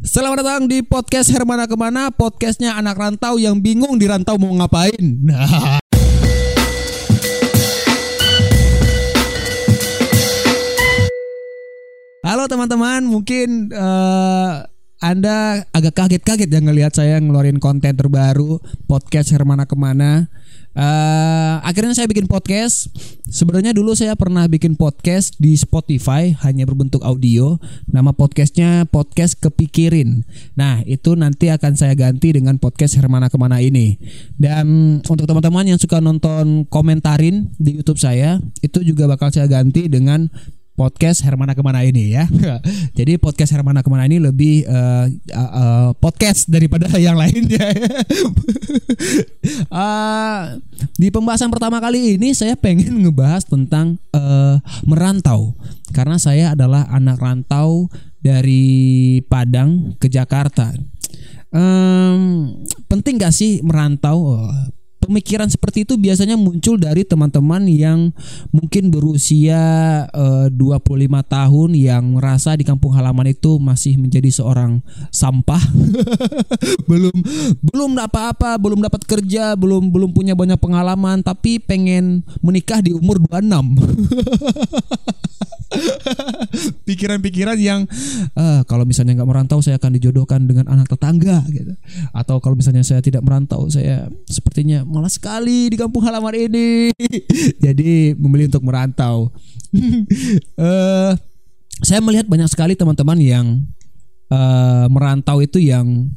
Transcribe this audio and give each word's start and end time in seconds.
Selamat 0.00 0.40
datang 0.40 0.64
di 0.64 0.80
podcast 0.80 1.28
Hermana 1.28 1.68
Ke 1.68 1.76
mana? 1.76 2.08
Podcastnya 2.08 2.72
anak 2.72 2.96
rantau 2.96 3.36
yang 3.36 3.60
bingung 3.60 4.00
di 4.00 4.08
rantau 4.08 4.40
mau 4.40 4.48
ngapain. 4.56 4.96
Nah. 4.96 5.76
Halo 12.24 12.48
teman-teman. 12.48 13.04
Mungkin 13.04 13.76
uh, 13.76 14.64
anda 15.04 15.68
agak 15.68 15.92
kaget-kaget 15.92 16.48
ya 16.48 16.60
ngelihat 16.64 16.96
saya 16.96 17.20
ngeluarin 17.20 17.60
konten 17.60 17.92
terbaru 17.92 18.56
podcast 18.88 19.36
Hermana 19.36 19.68
Ke 19.68 19.76
mana 19.76 20.32
Uh, 20.70 21.58
akhirnya 21.66 21.98
saya 21.98 22.06
bikin 22.06 22.30
podcast. 22.30 22.94
Sebenarnya 23.26 23.74
dulu 23.74 23.94
saya 23.94 24.14
pernah 24.14 24.46
bikin 24.46 24.78
podcast 24.78 25.34
di 25.38 25.54
Spotify 25.58 26.30
hanya 26.46 26.66
berbentuk 26.66 27.02
audio. 27.02 27.58
Nama 27.90 28.14
podcastnya 28.14 28.86
podcast 28.86 29.38
kepikirin. 29.42 30.22
Nah 30.54 30.82
itu 30.86 31.18
nanti 31.18 31.50
akan 31.50 31.74
saya 31.74 31.94
ganti 31.98 32.34
dengan 32.34 32.58
podcast 32.62 32.94
Hermana 32.98 33.26
ke 33.30 33.38
mana 33.38 33.58
ini. 33.58 33.98
Dan 34.38 34.98
untuk 35.02 35.26
teman-teman 35.26 35.74
yang 35.74 35.78
suka 35.78 35.98
nonton 35.98 36.66
komentarin 36.70 37.50
di 37.58 37.82
YouTube 37.82 37.98
saya 37.98 38.38
itu 38.62 38.82
juga 38.86 39.10
bakal 39.10 39.34
saya 39.34 39.50
ganti 39.50 39.90
dengan 39.90 40.30
podcast 40.80 41.20
Hermana 41.20 41.52
ke 41.52 41.60
mana 41.60 41.84
ini 41.84 42.16
ya. 42.16 42.24
Jadi 42.98 43.20
podcast 43.20 43.52
Hermana 43.52 43.84
ke 43.84 43.92
mana 43.92 44.08
ini 44.08 44.16
lebih 44.16 44.64
uh, 44.64 45.12
uh, 45.12 45.52
uh, 45.52 45.88
podcast 45.92 46.48
daripada 46.48 46.88
yang 46.96 47.20
lainnya. 47.20 47.68
uh, 49.68 50.56
di 51.00 51.12
pembahasan 51.12 51.52
pertama 51.52 51.84
kali 51.84 52.16
ini 52.16 52.32
saya 52.32 52.56
pengen 52.56 53.04
ngebahas 53.04 53.44
tentang 53.44 54.00
uh, 54.16 54.56
merantau 54.88 55.52
karena 55.92 56.16
saya 56.16 56.56
adalah 56.56 56.88
anak 56.88 57.20
rantau 57.20 57.92
dari 58.24 59.20
Padang 59.28 60.00
ke 60.00 60.08
Jakarta. 60.08 60.72
Um, 61.52 62.56
penting 62.88 63.20
gak 63.20 63.36
sih 63.36 63.60
merantau? 63.60 64.32
Oh, 64.32 64.48
pemikiran 65.00 65.48
seperti 65.48 65.88
itu 65.88 65.96
biasanya 65.96 66.36
muncul 66.36 66.76
dari 66.76 67.02
teman-teman 67.08 67.64
yang 67.66 68.12
mungkin 68.52 68.92
berusia 68.92 69.58
eh, 70.12 70.46
25 70.52 71.24
tahun 71.24 71.70
yang 71.74 72.20
merasa 72.20 72.54
di 72.54 72.62
kampung 72.62 72.92
halaman 72.92 73.32
itu 73.32 73.56
masih 73.56 73.96
menjadi 73.96 74.28
seorang 74.28 74.84
sampah. 75.08 75.60
belum 76.90 77.16
belum 77.64 77.90
apa-apa, 77.98 78.60
belum 78.60 78.84
dapat 78.84 79.02
kerja, 79.08 79.56
belum 79.56 79.88
belum 79.88 80.12
punya 80.12 80.36
banyak 80.36 80.60
pengalaman 80.60 81.24
tapi 81.24 81.56
pengen 81.58 82.22
menikah 82.44 82.84
di 82.84 82.92
umur 82.92 83.16
26. 83.24 83.56
pikiran-pikiran 86.88 87.58
yang 87.60 87.86
uh, 88.34 88.62
kalau 88.66 88.82
misalnya 88.82 89.18
nggak 89.20 89.30
merantau 89.30 89.62
saya 89.62 89.78
akan 89.78 89.96
dijodohkan 89.96 90.44
dengan 90.44 90.66
anak 90.66 90.90
tetangga 90.90 91.46
gitu. 91.50 91.74
Atau 92.10 92.42
kalau 92.42 92.58
misalnya 92.58 92.82
saya 92.82 93.00
tidak 93.00 93.22
merantau 93.22 93.70
saya 93.70 94.10
sepertinya 94.26 94.82
malas 94.82 95.16
sekali 95.16 95.70
di 95.70 95.76
kampung 95.78 96.02
halaman 96.02 96.34
ini. 96.50 96.90
Jadi 97.64 98.14
memilih 98.18 98.50
untuk 98.50 98.64
merantau. 98.66 99.30
Uh, 100.58 101.14
saya 101.86 102.00
melihat 102.04 102.26
banyak 102.26 102.50
sekali 102.50 102.74
teman-teman 102.76 103.18
yang 103.20 103.46
uh, 104.28 104.86
merantau 104.90 105.40
itu 105.40 105.62
yang 105.62 106.10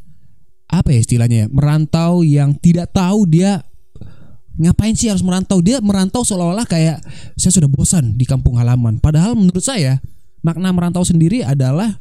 apa 0.74 0.90
ya 0.90 1.00
istilahnya 1.06 1.38
ya 1.46 1.48
merantau 1.54 2.26
yang 2.26 2.58
tidak 2.58 2.90
tahu 2.90 3.30
dia 3.30 3.62
ngapain 4.58 4.94
sih 4.94 5.10
harus 5.10 5.26
merantau 5.26 5.60
dia 5.60 5.82
merantau 5.82 6.22
seolah-olah 6.22 6.70
kayak 6.70 7.02
saya 7.34 7.52
sudah 7.54 7.70
bosan 7.70 8.14
di 8.14 8.26
kampung 8.28 8.62
halaman 8.62 9.02
padahal 9.02 9.34
menurut 9.34 9.66
saya 9.66 9.98
makna 10.46 10.70
merantau 10.70 11.02
sendiri 11.02 11.42
adalah 11.42 11.98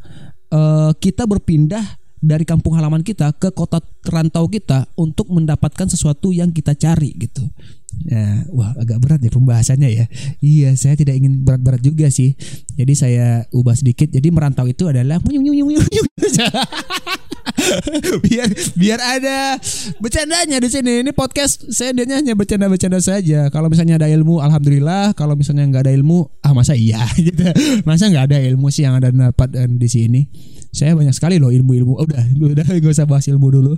uh, 0.52 0.92
kita 0.98 1.24
berpindah 1.24 2.02
dari 2.22 2.46
kampung 2.46 2.78
halaman 2.78 3.02
kita 3.02 3.34
ke 3.34 3.50
kota 3.50 3.82
rantau 4.06 4.46
kita 4.46 4.86
untuk 4.94 5.26
mendapatkan 5.26 5.90
sesuatu 5.90 6.30
yang 6.30 6.54
kita 6.54 6.78
cari 6.78 7.18
gitu. 7.18 7.42
Ya, 8.06 8.46
wah 8.54 8.72
agak 8.78 9.02
berat 9.02 9.20
ya 9.26 9.30
pembahasannya 9.34 9.90
ya. 9.90 10.06
Iya, 10.38 10.70
saya 10.78 10.94
tidak 10.94 11.18
ingin 11.18 11.42
berat-berat 11.42 11.82
juga 11.82 12.06
sih. 12.14 12.38
Jadi 12.78 12.94
saya 12.94 13.26
ubah 13.50 13.74
sedikit. 13.74 14.06
Jadi 14.06 14.30
merantau 14.30 14.70
itu 14.70 14.86
adalah 14.86 15.18
biar 18.24 18.48
biar 18.78 19.00
ada 19.00 19.58
bercandanya 19.98 20.58
di 20.62 20.68
sini. 20.70 20.92
Ini 21.06 21.10
podcast 21.14 21.66
saya 21.70 21.94
dia 21.94 22.06
hanya 22.08 22.34
bercanda-bercanda 22.38 22.98
saja. 23.02 23.50
Kalau 23.50 23.68
misalnya 23.70 23.98
ada 23.98 24.08
ilmu, 24.10 24.38
alhamdulillah. 24.42 25.14
Kalau 25.14 25.34
misalnya 25.34 25.66
nggak 25.68 25.90
ada 25.90 25.92
ilmu, 25.94 26.30
ah 26.42 26.52
masa 26.54 26.78
iya 26.78 27.02
gitu. 27.18 27.42
Masa 27.82 28.08
nggak 28.08 28.32
ada 28.32 28.38
ilmu 28.42 28.70
sih 28.70 28.86
yang 28.86 28.98
ada 28.98 29.10
dapat 29.10 29.48
eh, 29.58 29.68
di 29.68 29.88
sini. 29.90 30.20
Saya 30.72 30.96
banyak 30.96 31.12
sekali 31.12 31.36
loh 31.36 31.52
ilmu-ilmu. 31.52 32.00
Oh, 32.00 32.06
udah, 32.08 32.24
udah 32.56 32.64
gak 32.64 32.92
usah 32.96 33.04
bahas 33.04 33.28
ilmu 33.28 33.52
dulu. 33.52 33.72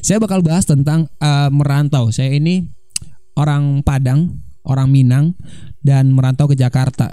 Saya 0.00 0.16
bakal 0.16 0.40
bahas 0.40 0.64
tentang 0.64 1.04
uh, 1.20 1.52
merantau. 1.52 2.08
Saya 2.08 2.32
ini 2.32 2.64
orang 3.36 3.84
Padang, 3.84 4.40
orang 4.64 4.88
Minang 4.88 5.36
dan 5.84 6.08
merantau 6.16 6.48
ke 6.48 6.56
Jakarta. 6.56 7.12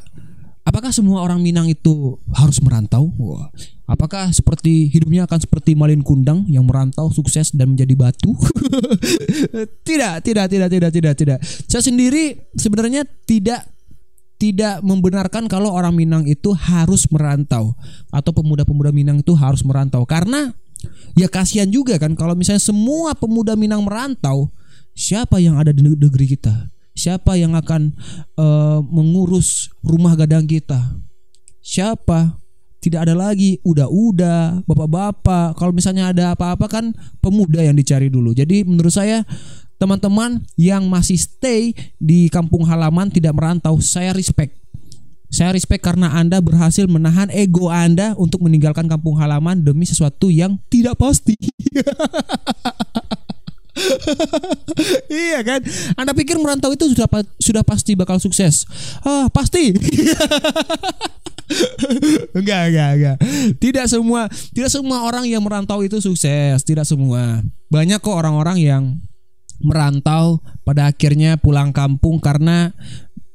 Apakah 0.65 0.95
semua 0.95 1.21
orang 1.21 1.43
Minang 1.43 1.67
itu 1.69 2.17
harus 2.33 2.63
merantau? 2.63 3.11
Wah. 3.19 3.51
Apakah 3.85 4.33
seperti 4.33 4.89
hidupnya 4.89 5.29
akan 5.29 5.39
seperti 5.45 5.77
Malin 5.77 6.01
Kundang 6.01 6.49
yang 6.49 6.65
merantau 6.65 7.13
sukses 7.13 7.53
dan 7.53 7.77
menjadi 7.77 7.93
batu? 7.93 8.33
tidak, 9.87 10.25
tidak, 10.25 10.45
tidak, 10.49 10.69
tidak, 10.73 10.91
tidak, 10.91 11.13
tidak. 11.13 11.37
Saya 11.69 11.85
sendiri 11.85 12.49
sebenarnya 12.57 13.05
tidak 13.29 13.61
tidak 14.35 14.83
membenarkan 14.83 15.47
kalau 15.47 15.71
orang 15.71 15.95
Minang 15.95 16.27
itu 16.27 16.51
harus 16.51 17.07
merantau 17.07 17.77
atau 18.11 18.31
pemuda-pemuda 18.35 18.91
Minang 18.91 19.23
itu 19.23 19.31
harus 19.37 19.63
merantau 19.63 20.03
karena 20.03 20.51
ya 21.15 21.31
kasihan 21.31 21.69
juga 21.69 21.95
kan 21.95 22.13
kalau 22.17 22.35
misalnya 22.35 22.59
semua 22.59 23.15
pemuda 23.15 23.55
Minang 23.55 23.85
merantau, 23.85 24.51
siapa 24.97 25.39
yang 25.39 25.61
ada 25.61 25.71
di 25.71 25.85
negeri 25.85 26.25
kita? 26.25 26.73
Siapa 26.95 27.35
yang 27.35 27.59
akan 27.59 27.91
uh, 28.39 28.79
mengurus 28.79 29.67
rumah 29.83 30.15
gadang 30.15 30.47
kita? 30.47 30.79
Siapa? 31.59 32.44
Tidak 32.85 33.01
ada 33.01 33.17
lagi 33.17 33.57
udah-udah, 33.65 34.61
bapak-bapak. 34.69 35.57
Kalau 35.57 35.73
misalnya 35.73 36.13
ada 36.13 36.37
apa-apa 36.37 36.69
kan 36.69 36.93
pemuda 37.17 37.65
yang 37.65 37.73
dicari 37.73 38.13
dulu. 38.13 38.29
Jadi 38.29 38.61
menurut 38.61 38.93
saya 38.93 39.25
teman-teman 39.81 40.45
yang 40.53 40.85
masih 40.85 41.17
stay 41.17 41.73
di 41.97 42.29
kampung 42.29 42.61
halaman 42.69 43.09
tidak 43.09 43.33
merantau, 43.33 43.81
saya 43.81 44.13
respect. 44.13 44.53
Saya 45.33 45.57
respect 45.57 45.81
karena 45.81 46.13
Anda 46.13 46.37
berhasil 46.45 46.85
menahan 46.85 47.33
ego 47.33 47.73
Anda 47.73 48.13
untuk 48.21 48.45
meninggalkan 48.45 48.85
kampung 48.85 49.17
halaman 49.17 49.65
demi 49.65 49.89
sesuatu 49.89 50.29
yang 50.29 50.61
tidak 50.69 51.01
pasti. 51.01 51.33
iya 55.25 55.41
kan? 55.41 55.65
Anda 55.97 56.13
pikir 56.13 56.37
merantau 56.37 56.69
itu 56.69 56.85
sudah 56.93 57.09
sudah 57.41 57.65
pasti 57.65 57.97
bakal 57.97 58.21
sukses? 58.21 58.69
Ah, 59.01 59.25
pasti. 59.33 59.73
enggak, 62.37 62.61
enggak, 62.71 62.91
enggak. 62.97 63.17
Tidak 63.61 63.85
semua 63.85 64.27
tidak 64.53 64.71
semua 64.73 65.05
orang 65.05 65.25
yang 65.29 65.41
merantau 65.41 65.81
itu 65.85 66.01
sukses, 66.01 66.61
tidak 66.65 66.85
semua. 66.85 67.41
Banyak 67.69 68.01
kok 68.01 68.15
orang-orang 68.15 68.57
yang 68.61 68.83
merantau 69.61 70.43
pada 70.67 70.91
akhirnya 70.91 71.39
pulang 71.39 71.71
kampung 71.71 72.19
karena 72.19 72.75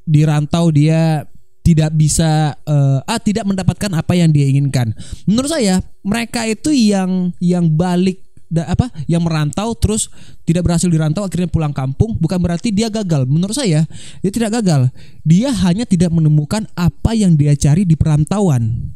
di 0.05 0.27
rantau 0.27 0.69
dia 0.75 1.25
tidak 1.61 1.93
bisa 1.95 2.57
uh, 2.67 2.99
ah 3.05 3.21
tidak 3.21 3.47
mendapatkan 3.47 3.93
apa 3.95 4.13
yang 4.17 4.33
dia 4.33 4.49
inginkan. 4.49 4.97
Menurut 5.29 5.51
saya 5.53 5.85
mereka 6.03 6.49
itu 6.49 6.73
yang 6.73 7.31
yang 7.39 7.69
balik 7.71 8.30
da, 8.51 8.67
apa 8.67 8.91
yang 9.07 9.23
merantau 9.23 9.73
terus 9.79 10.11
tidak 10.43 10.67
berhasil 10.67 10.91
dirantau 10.91 11.23
akhirnya 11.23 11.47
pulang 11.47 11.71
kampung 11.71 12.19
bukan 12.19 12.43
berarti 12.43 12.75
dia 12.75 12.91
gagal. 12.91 13.25
Menurut 13.31 13.55
saya 13.55 13.87
dia 14.21 14.31
tidak 14.35 14.61
gagal. 14.61 14.91
Dia 15.23 15.55
hanya 15.65 15.87
tidak 15.87 16.11
menemukan 16.11 16.67
apa 16.75 17.15
yang 17.15 17.39
dia 17.39 17.55
cari 17.55 17.87
di 17.87 17.95
perantauan. 17.95 18.93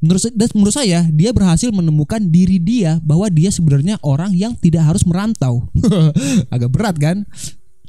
Menurut 0.00 0.32
menurut 0.56 0.72
saya 0.76 1.04
dia 1.12 1.32
berhasil 1.32 1.68
menemukan 1.72 2.20
diri 2.24 2.56
dia 2.56 3.00
bahwa 3.04 3.28
dia 3.28 3.52
sebenarnya 3.52 4.00
orang 4.04 4.36
yang 4.36 4.52
tidak 4.56 4.84
harus 4.84 5.04
merantau. 5.08 5.64
Agak 6.54 6.70
berat 6.72 6.96
kan? 7.00 7.24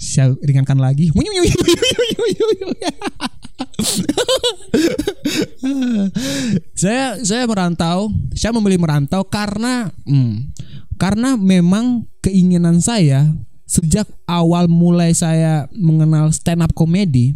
Saya 0.02 0.34
ringankan 0.42 0.82
lagi. 0.82 1.14
Saya 6.74 7.22
saya 7.22 7.44
merantau. 7.46 8.10
Saya 8.36 8.52
memilih 8.58 8.82
merantau 8.82 9.22
karena 9.24 9.94
hmm, 10.04 10.52
karena 11.02 11.34
memang 11.34 12.06
keinginan 12.22 12.78
saya 12.78 13.34
sejak 13.66 14.06
awal 14.30 14.70
mulai 14.70 15.18
saya 15.18 15.66
mengenal 15.74 16.30
stand 16.30 16.62
up 16.62 16.78
comedy, 16.78 17.34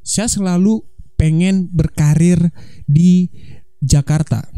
saya 0.00 0.24
selalu 0.24 0.80
pengen 1.20 1.68
berkarir 1.68 2.40
di 2.88 3.28
Jakarta. 3.84 4.48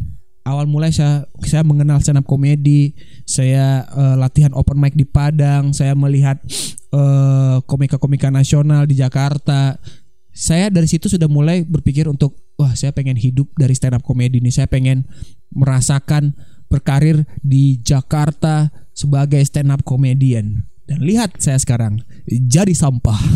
Awal 0.46 0.70
mulai 0.70 0.94
saya 0.94 1.26
saya 1.42 1.66
mengenal 1.66 1.98
stand 1.98 2.22
up 2.22 2.26
comedy, 2.30 2.94
saya 3.26 3.82
uh, 3.90 4.14
latihan 4.14 4.54
open 4.54 4.78
mic 4.78 4.94
di 4.94 5.02
Padang, 5.02 5.74
saya 5.74 5.98
melihat 5.98 6.38
uh, 6.94 7.58
komika-komika 7.66 8.30
nasional 8.30 8.86
di 8.86 8.94
Jakarta. 8.94 9.74
Saya 10.30 10.70
dari 10.70 10.86
situ 10.86 11.10
sudah 11.10 11.26
mulai 11.26 11.66
berpikir 11.66 12.06
untuk 12.06 12.38
wah 12.54 12.78
saya 12.78 12.94
pengen 12.94 13.18
hidup 13.18 13.50
dari 13.58 13.74
stand 13.74 13.98
up 13.98 14.06
comedy 14.06 14.38
ini, 14.38 14.54
saya 14.54 14.70
pengen 14.70 15.02
merasakan 15.50 16.38
berkarir 16.66 17.26
di 17.42 17.78
Jakarta 17.82 18.70
sebagai 18.96 19.42
stand 19.44 19.72
up 19.72 19.82
comedian. 19.86 20.66
Dan 20.86 21.02
lihat 21.02 21.42
saya 21.42 21.58
sekarang 21.58 21.98
jadi 22.26 22.70
sampah. 22.70 23.18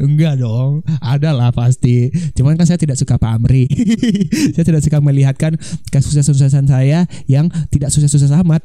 Enggak 0.00 0.40
dong, 0.40 0.82
ada 0.98 1.30
lah 1.30 1.52
pasti. 1.52 2.10
Cuman 2.34 2.56
kan 2.56 2.66
saya 2.66 2.80
tidak 2.80 2.98
suka 2.98 3.20
pamri. 3.20 3.68
saya 4.56 4.64
tidak 4.64 4.82
suka 4.82 4.98
melihatkan 4.98 5.54
kesuksesan 5.92 6.66
saya 6.66 7.06
yang 7.30 7.46
tidak 7.70 7.92
sukses-sukses 7.94 8.32
amat. 8.42 8.64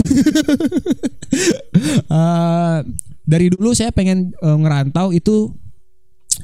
uh, 2.10 2.82
dari 3.32 3.52
dulu 3.54 3.76
saya 3.76 3.92
pengen 3.92 4.34
uh, 4.42 4.58
ngerantau 4.58 5.12
itu. 5.12 5.54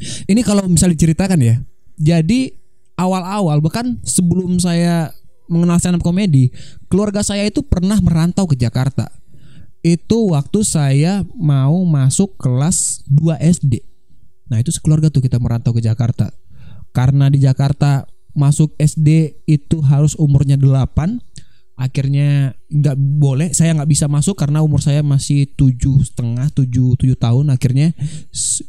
Ini 0.02 0.42
kalau 0.42 0.66
misalnya 0.66 0.98
diceritakan 0.98 1.40
ya. 1.42 1.56
Jadi 2.02 2.61
awal-awal 2.96 3.60
bahkan 3.64 4.00
sebelum 4.04 4.60
saya 4.60 5.12
mengenal 5.52 5.78
stand 5.80 6.00
up 6.00 6.04
komedi, 6.04 6.52
keluarga 6.88 7.22
saya 7.22 7.44
itu 7.44 7.64
pernah 7.64 8.00
merantau 8.00 8.48
ke 8.48 8.56
Jakarta. 8.56 9.12
Itu 9.82 10.32
waktu 10.32 10.62
saya 10.62 11.26
mau 11.36 11.82
masuk 11.84 12.38
kelas 12.38 13.02
2 13.10 13.42
SD 13.42 13.92
Nah 14.52 14.60
itu 14.60 14.76
sekeluarga 14.76 15.08
tuh 15.08 15.24
kita 15.24 15.40
merantau 15.40 15.72
ke 15.72 15.80
Jakarta. 15.80 16.36
Karena 16.92 17.32
di 17.32 17.40
Jakarta 17.40 18.04
masuk 18.36 18.76
SD 18.76 19.40
itu 19.48 19.80
harus 19.80 20.20
umurnya 20.20 20.60
8 20.60 21.31
akhirnya 21.81 22.54
nggak 22.69 22.94
boleh 23.18 23.50
saya 23.57 23.74
nggak 23.74 23.89
bisa 23.89 24.06
masuk 24.06 24.38
karena 24.38 24.62
umur 24.62 24.86
saya 24.86 25.01
masih 25.01 25.50
tujuh 25.57 26.06
setengah 26.06 26.54
tujuh 26.54 26.94
tujuh 26.94 27.18
tahun 27.18 27.50
akhirnya 27.50 27.98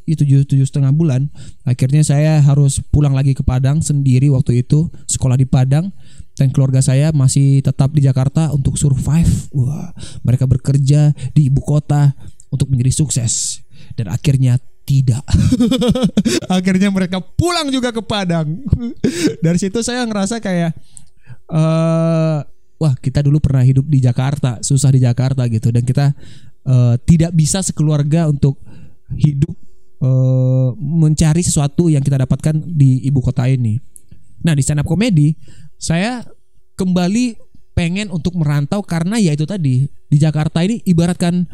itu 0.09 0.25
tujuh 0.25 0.65
setengah 0.65 0.97
bulan 0.97 1.29
akhirnya 1.69 2.01
saya 2.01 2.41
harus 2.41 2.81
pulang 2.89 3.13
lagi 3.13 3.37
ke 3.37 3.45
Padang 3.45 3.85
sendiri 3.85 4.33
waktu 4.33 4.65
itu 4.65 4.89
sekolah 5.05 5.37
di 5.37 5.45
Padang 5.45 5.93
dan 6.41 6.49
keluarga 6.57 6.81
saya 6.81 7.13
masih 7.13 7.61
tetap 7.61 7.93
di 7.93 8.01
Jakarta 8.01 8.49
untuk 8.49 8.81
survive 8.81 9.53
wah 9.53 9.93
mereka 10.25 10.49
bekerja 10.49 11.13
di 11.37 11.53
ibu 11.53 11.61
kota 11.61 12.17
untuk 12.49 12.73
menjadi 12.73 13.05
sukses 13.05 13.61
dan 13.93 14.09
akhirnya 14.09 14.57
tidak. 14.83 15.23
Akhirnya 16.59 16.91
mereka 16.91 17.23
pulang 17.23 17.71
juga 17.71 17.95
ke 17.95 18.03
Padang. 18.03 18.51
Dari 19.45 19.59
situ 19.59 19.79
saya 19.79 20.03
ngerasa 20.03 20.43
kayak 20.43 20.75
wah 21.53 22.22
kita 23.03 23.27
dulu 23.27 23.43
pernah 23.43 23.67
hidup 23.67 23.85
di 23.91 23.99
Jakarta, 23.99 24.63
susah 24.63 24.95
di 24.95 25.03
Jakarta 25.03 25.51
gitu 25.51 25.75
dan 25.75 25.83
kita 25.83 26.15
uh, 26.67 26.95
tidak 27.03 27.35
bisa 27.35 27.61
sekeluarga 27.61 28.31
untuk 28.31 28.63
hidup 29.13 29.53
uh, 30.01 30.71
mencari 30.79 31.43
sesuatu 31.43 31.91
yang 31.91 32.01
kita 32.01 32.23
dapatkan 32.23 32.55
di 32.63 33.03
ibu 33.05 33.19
kota 33.19 33.51
ini. 33.51 33.79
Nah, 34.43 34.55
di 34.55 34.63
stand 34.63 34.83
up 34.83 34.89
comedy 34.89 35.35
saya 35.79 36.23
kembali 36.79 37.39
pengen 37.73 38.13
untuk 38.15 38.37
merantau 38.39 38.85
karena 38.85 39.17
ya 39.17 39.33
itu 39.35 39.49
tadi 39.49 39.89
di 39.89 40.17
Jakarta 40.21 40.61
ini 40.63 40.85
ibaratkan 40.85 41.49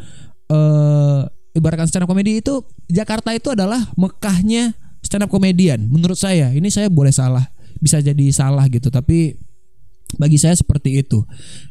uh, 0.51 1.23
ibaratkan 1.55 1.87
stand 1.89 2.05
up 2.05 2.09
comedy 2.11 2.43
itu 2.43 2.61
Jakarta 2.91 3.31
itu 3.33 3.53
adalah 3.55 3.89
Mekahnya 3.95 4.77
stand 5.01 5.25
up 5.25 5.31
comedian 5.31 5.87
menurut 5.87 6.17
saya. 6.17 6.51
Ini 6.53 6.67
saya 6.69 6.87
boleh 6.91 7.13
salah, 7.13 7.49
bisa 7.79 8.03
jadi 8.03 8.25
salah 8.33 8.67
gitu, 8.67 8.91
tapi 8.91 9.37
bagi 10.17 10.41
saya 10.41 10.55
seperti 10.57 11.03
itu. 11.03 11.21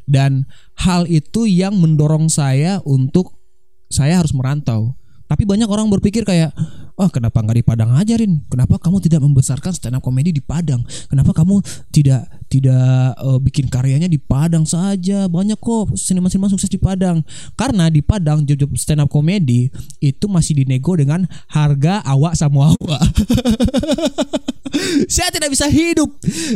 Dan 0.07 0.47
hal 0.79 1.09
itu 1.11 1.49
yang 1.49 1.75
mendorong 1.81 2.31
saya 2.31 2.79
untuk 2.87 3.35
saya 3.89 4.21
harus 4.21 4.37
merantau. 4.37 4.95
Tapi 5.29 5.45
banyak 5.45 5.69
orang 5.69 5.93
berpikir 5.93 6.25
kayak, 6.25 6.57
oh 6.97 7.13
kenapa 7.13 7.45
nggak 7.45 7.61
di 7.61 7.65
Padang 7.65 7.93
ajarin? 8.01 8.49
Kenapa 8.49 8.81
kamu 8.81 8.97
tidak 9.05 9.21
membesarkan 9.21 9.77
stand 9.77 10.01
up 10.01 10.01
comedy 10.01 10.33
di 10.33 10.41
Padang? 10.41 10.81
Kenapa 11.05 11.37
kamu 11.37 11.61
tidak 11.93 12.25
tidak 12.49 13.13
uh, 13.21 13.37
bikin 13.37 13.69
karyanya 13.69 14.09
di 14.09 14.17
Padang 14.17 14.65
saja? 14.65 15.29
Banyak 15.29 15.61
kok 15.61 15.93
seniman-seniman 16.01 16.49
sukses 16.49 16.73
di 16.73 16.81
Padang. 16.81 17.21
Karena 17.61 17.93
di 17.93 18.01
Padang 18.01 18.49
job 18.49 18.73
stand 18.81 19.05
up 19.05 19.13
comedy 19.13 19.69
itu 20.01 20.25
masih 20.33 20.65
dinego 20.65 20.97
dengan 20.97 21.29
harga 21.53 22.01
awak 22.09 22.33
sama 22.33 22.73
awak. 22.73 23.03
Saya 25.07 25.33
tidak 25.33 25.51
bisa 25.53 25.67
hidup 25.69 26.09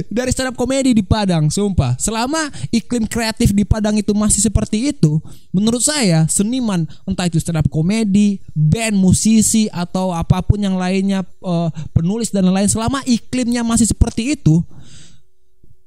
dari 0.09 0.31
stand 0.33 0.53
up 0.53 0.57
komedi 0.57 0.95
di 0.95 1.05
Padang, 1.05 1.49
sumpah. 1.49 1.97
Selama 1.99 2.49
iklim 2.71 3.07
kreatif 3.07 3.53
di 3.53 3.67
Padang 3.67 3.99
itu 3.99 4.13
masih 4.15 4.43
seperti 4.45 4.95
itu, 4.95 5.19
menurut 5.51 5.83
saya 5.83 6.27
seniman 6.31 6.87
entah 7.05 7.27
itu 7.29 7.39
stand 7.39 7.61
up 7.61 7.69
komedi, 7.69 8.41
band, 8.55 8.97
musisi 8.97 9.67
atau 9.71 10.15
apa 10.15 10.41
pun 10.45 10.61
yang 10.61 10.77
lainnya, 10.79 11.27
uh, 11.43 11.69
penulis 11.93 12.31
dan 12.31 12.47
lain-lain, 12.49 12.71
selama 12.71 13.03
iklimnya 13.05 13.67
masih 13.67 13.91
seperti 13.91 14.39
itu, 14.39 14.63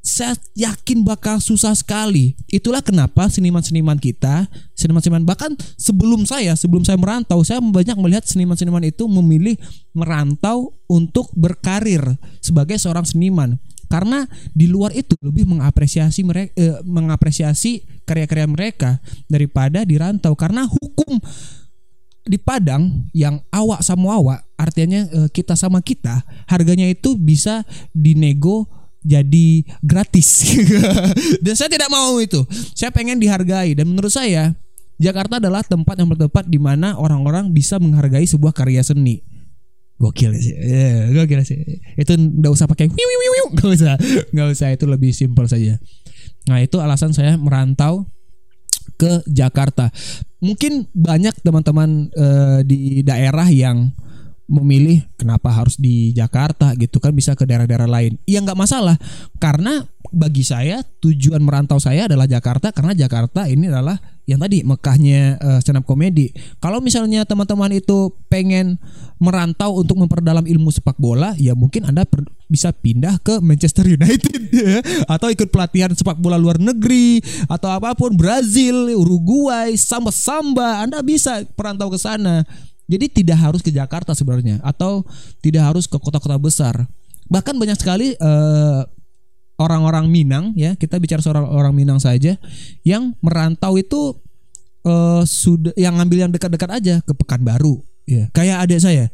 saya 0.05 0.37
yakin 0.53 1.01
bakal 1.01 1.41
susah 1.41 1.73
sekali. 1.73 2.37
Itulah 2.45 2.85
kenapa 2.85 3.25
seniman-seniman 3.25 3.97
kita, 3.97 4.45
seniman-seniman 4.77 5.25
bahkan 5.25 5.57
sebelum 5.81 6.29
saya, 6.29 6.53
sebelum 6.53 6.85
saya 6.85 7.01
merantau, 7.01 7.41
saya 7.41 7.57
banyak 7.57 7.97
melihat 7.97 8.21
seniman-seniman 8.29 8.85
itu 8.85 9.09
memilih 9.09 9.57
merantau 9.97 10.77
untuk 10.85 11.33
berkarir 11.33 12.05
sebagai 12.37 12.77
seorang 12.77 13.01
seniman. 13.01 13.57
Karena 13.89 14.29
di 14.53 14.69
luar 14.69 14.93
itu 14.93 15.17
lebih 15.25 15.49
mengapresiasi 15.49 16.21
mereka 16.21 16.53
eh, 16.53 16.77
mengapresiasi 16.85 18.05
karya-karya 18.05 18.45
mereka 18.45 19.01
daripada 19.25 19.81
di 19.81 19.97
rantau 19.97 20.37
karena 20.37 20.69
hukum 20.69 21.17
di 22.25 22.37
Padang 22.41 23.09
yang 23.13 23.41
awak 23.53 23.85
sama 23.85 24.17
awak 24.17 24.41
artinya 24.57 25.05
eh, 25.05 25.29
kita 25.29 25.53
sama 25.53 25.85
kita 25.85 26.25
harganya 26.49 26.89
itu 26.89 27.13
bisa 27.13 27.61
dinego 27.93 28.65
jadi 29.05 29.61
gratis. 29.85 30.57
dan 31.45 31.53
saya 31.53 31.69
tidak 31.69 31.93
mau 31.93 32.17
itu. 32.17 32.41
Saya 32.73 32.89
pengen 32.89 33.21
dihargai 33.21 33.77
dan 33.77 33.85
menurut 33.85 34.09
saya 34.09 34.57
Jakarta 34.95 35.43
adalah 35.43 35.61
tempat 35.61 35.99
yang 35.99 36.07
bertempat 36.07 36.47
di 36.47 36.57
mana 36.57 36.95
orang-orang 36.95 37.51
bisa 37.51 37.77
menghargai 37.77 38.23
sebuah 38.25 38.55
karya 38.55 38.81
seni. 38.81 39.21
Gokil 39.95 40.35
sih, 40.35 40.51
yeah, 40.51 41.07
gokil 41.07 41.39
sih. 41.47 41.55
Itu 41.95 42.19
nggak 42.19 42.51
usah 42.51 42.67
pakai 42.67 42.91
wiu 42.91 43.07
wiu 43.07 43.31
wiu, 43.31 43.45
nggak 43.55 43.69
usah, 43.79 43.95
nggak 44.35 44.47
usah. 44.51 44.67
Itu 44.75 44.91
lebih 44.91 45.15
simpel 45.15 45.47
saja. 45.47 45.79
Nah 46.51 46.59
itu 46.59 46.83
alasan 46.83 47.15
saya 47.15 47.39
merantau 47.39 48.03
ke 48.99 49.23
Jakarta. 49.27 49.91
Mungkin 50.43 50.91
banyak 50.91 51.39
teman-teman 51.43 52.11
uh, 52.11 52.59
di 52.67 53.03
daerah 53.07 53.47
yang 53.47 53.91
memilih 54.45 55.01
kenapa 55.17 55.49
harus 55.49 55.73
di 55.81 56.13
Jakarta 56.13 56.77
gitu 56.77 57.01
kan 57.01 57.13
bisa 57.17 57.33
ke 57.33 57.49
daerah-daerah 57.49 57.89
lain. 57.89 58.21
Ya 58.29 58.41
nggak 58.41 58.57
masalah 58.57 58.97
karena 59.41 59.85
bagi 60.13 60.45
saya 60.45 60.85
tujuan 61.01 61.41
merantau 61.41 61.81
saya 61.81 62.05
adalah 62.05 62.29
Jakarta 62.29 62.69
karena 62.69 62.93
Jakarta 62.93 63.49
ini 63.49 63.67
adalah 63.67 63.97
yang 64.25 64.41
tadi 64.41 64.65
Mekahnya 64.65 65.37
uh, 65.37 65.59
stand 65.61 65.81
up 65.81 65.85
comedy. 65.85 66.33
Kalau 66.57 66.81
misalnya 66.81 67.25
teman-teman 67.25 67.69
itu 67.77 68.13
pengen 68.29 68.81
merantau 69.21 69.81
untuk 69.81 70.01
memperdalam 70.01 70.45
ilmu 70.45 70.73
sepak 70.73 70.97
bola, 70.97 71.37
ya 71.37 71.53
mungkin 71.53 71.85
Anda 71.85 72.05
bisa 72.49 72.73
pindah 72.73 73.21
ke 73.21 73.37
Manchester 73.41 73.85
United 73.85 74.49
ya, 74.61 74.81
atau 75.05 75.29
ikut 75.29 75.53
pelatihan 75.53 75.93
sepak 75.93 76.17
bola 76.17 76.41
luar 76.41 76.57
negeri 76.57 77.21
atau 77.45 77.69
apa 77.69 77.93
pun 77.93 78.17
Brazil, 78.17 78.93
Uruguay, 78.97 79.77
samba-samba, 79.77 80.85
Anda 80.85 81.05
bisa 81.05 81.45
perantau 81.53 81.93
ke 81.93 82.01
sana 82.01 82.45
jadi 82.85 83.05
tidak 83.09 83.37
harus 83.41 83.61
ke 83.65 83.73
Jakarta 83.73 84.13
sebenarnya 84.13 84.61
atau 84.61 85.01
tidak 85.41 85.73
harus 85.73 85.85
ke 85.89 85.97
kota-kota 85.97 86.37
besar. 86.37 86.85
Bahkan 87.25 87.57
banyak 87.57 87.77
sekali 87.81 88.13
eh, 88.13 88.81
orang-orang 89.57 90.05
Minang 90.11 90.53
ya, 90.53 90.77
kita 90.77 91.01
bicara 91.01 91.23
seorang 91.23 91.49
orang 91.49 91.73
Minang 91.73 91.97
saja 91.97 92.37
yang 92.85 93.15
merantau 93.23 93.79
itu 93.79 94.19
uh, 94.83 95.23
sudah 95.23 95.73
yang 95.79 95.95
ngambil 95.97 96.27
yang 96.27 96.31
dekat-dekat 96.31 96.69
aja 96.69 96.95
ke 97.01 97.13
Pekanbaru 97.15 97.81
ya. 98.05 98.29
Kayak 98.35 98.67
adik 98.67 98.79
saya. 98.83 99.09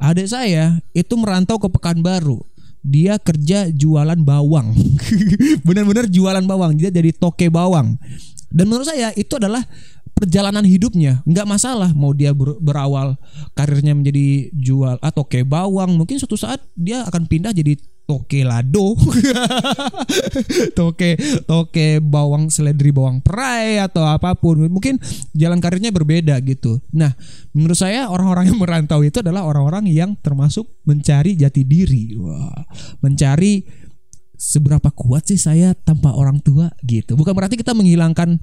Adik 0.00 0.30
saya 0.32 0.80
itu 0.96 1.12
merantau 1.20 1.60
ke 1.60 1.68
Pekanbaru 1.68 2.40
dia 2.80 3.20
kerja 3.20 3.68
jualan 3.68 4.16
bawang 4.24 4.72
benar-benar 5.68 6.08
jualan 6.08 6.40
bawang 6.48 6.80
dia 6.80 6.88
jadi 6.88 7.12
toke 7.12 7.52
bawang 7.52 8.00
dan 8.48 8.64
menurut 8.66 8.88
saya 8.88 9.12
itu 9.14 9.36
adalah 9.36 9.60
perjalanan 10.14 10.62
hidupnya. 10.66 11.24
Nggak 11.24 11.46
masalah 11.48 11.90
mau 11.96 12.12
dia 12.12 12.36
ber, 12.36 12.58
berawal 12.60 13.16
karirnya 13.56 13.96
menjadi 13.96 14.52
jual 14.52 14.96
atau 15.00 15.22
kayak 15.24 15.48
bawang. 15.48 15.96
Mungkin 15.96 16.20
suatu 16.20 16.36
saat 16.36 16.60
dia 16.76 17.04
akan 17.08 17.24
pindah 17.26 17.54
jadi 17.54 17.78
toke 18.10 18.42
lado. 18.42 18.98
Toke 20.78 21.14
toke 21.46 22.02
bawang 22.02 22.50
seledri 22.50 22.90
bawang 22.90 23.22
perai 23.22 23.78
atau 23.78 24.02
apa 24.02 24.34
pun. 24.34 24.66
Mungkin 24.66 24.98
jalan 25.30 25.62
karirnya 25.62 25.94
berbeda 25.94 26.34
gitu. 26.42 26.82
Nah 26.90 27.14
menurut 27.54 27.78
saya 27.78 28.10
orang-orang 28.10 28.50
yang 28.50 28.58
merantau 28.58 29.06
itu 29.06 29.22
adalah 29.22 29.46
orang-orang 29.46 29.86
yang 29.86 30.18
termasuk 30.18 30.66
mencari 30.82 31.38
jati 31.38 31.62
diri. 31.62 32.18
Wah 32.18 32.66
mencari 32.98 33.62
seberapa 34.40 34.90
kuat 34.90 35.30
sih 35.30 35.38
saya 35.38 35.76
tanpa 35.78 36.10
orang 36.16 36.42
tua 36.42 36.72
gitu. 36.82 37.14
Bukan 37.14 37.30
berarti 37.36 37.54
kita 37.54 37.76
menghilangkan 37.76 38.40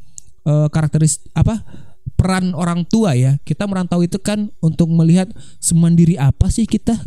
uh, 0.47 0.71
karakteris 0.71 1.19
apa 1.35 1.59
peran 2.15 2.55
orang 2.55 2.87
tua 2.87 3.13
ya 3.13 3.35
kita 3.43 3.67
merantau 3.67 4.01
itu 4.01 4.17
kan 4.17 4.49
untuk 4.63 4.89
melihat 4.89 5.29
semandiri 5.59 6.17
apa 6.17 6.49
sih 6.49 6.65
kita 6.65 6.97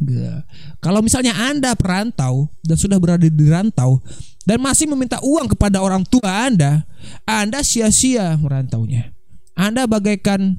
kalau 0.78 1.00
misalnya 1.02 1.34
anda 1.34 1.74
perantau 1.74 2.52
dan 2.62 2.76
sudah 2.78 3.00
berada 3.00 3.26
di 3.26 3.46
rantau 3.48 4.04
dan 4.50 4.58
masih 4.58 4.90
meminta 4.90 5.22
uang 5.22 5.52
kepada 5.54 5.78
orang 5.78 6.02
tua 6.02 6.50
Anda, 6.50 6.82
Anda 7.22 7.62
sia-sia 7.62 8.34
merantaunya. 8.34 9.14
Anda 9.54 9.86
bagaikan 9.86 10.58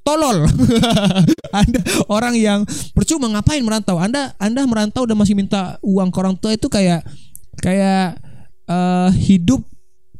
tolol. 0.00 0.48
anda 1.60 1.80
orang 2.08 2.40
yang 2.40 2.64
percuma 2.96 3.28
ngapain 3.28 3.60
merantau? 3.60 4.00
Anda 4.00 4.32
Anda 4.40 4.64
merantau 4.64 5.04
dan 5.04 5.20
masih 5.20 5.36
minta 5.36 5.76
uang 5.84 6.08
ke 6.08 6.16
orang 6.24 6.40
tua 6.40 6.56
itu 6.56 6.72
kayak 6.72 7.04
kayak 7.60 8.16
uh, 8.64 9.12
hidup 9.12 9.60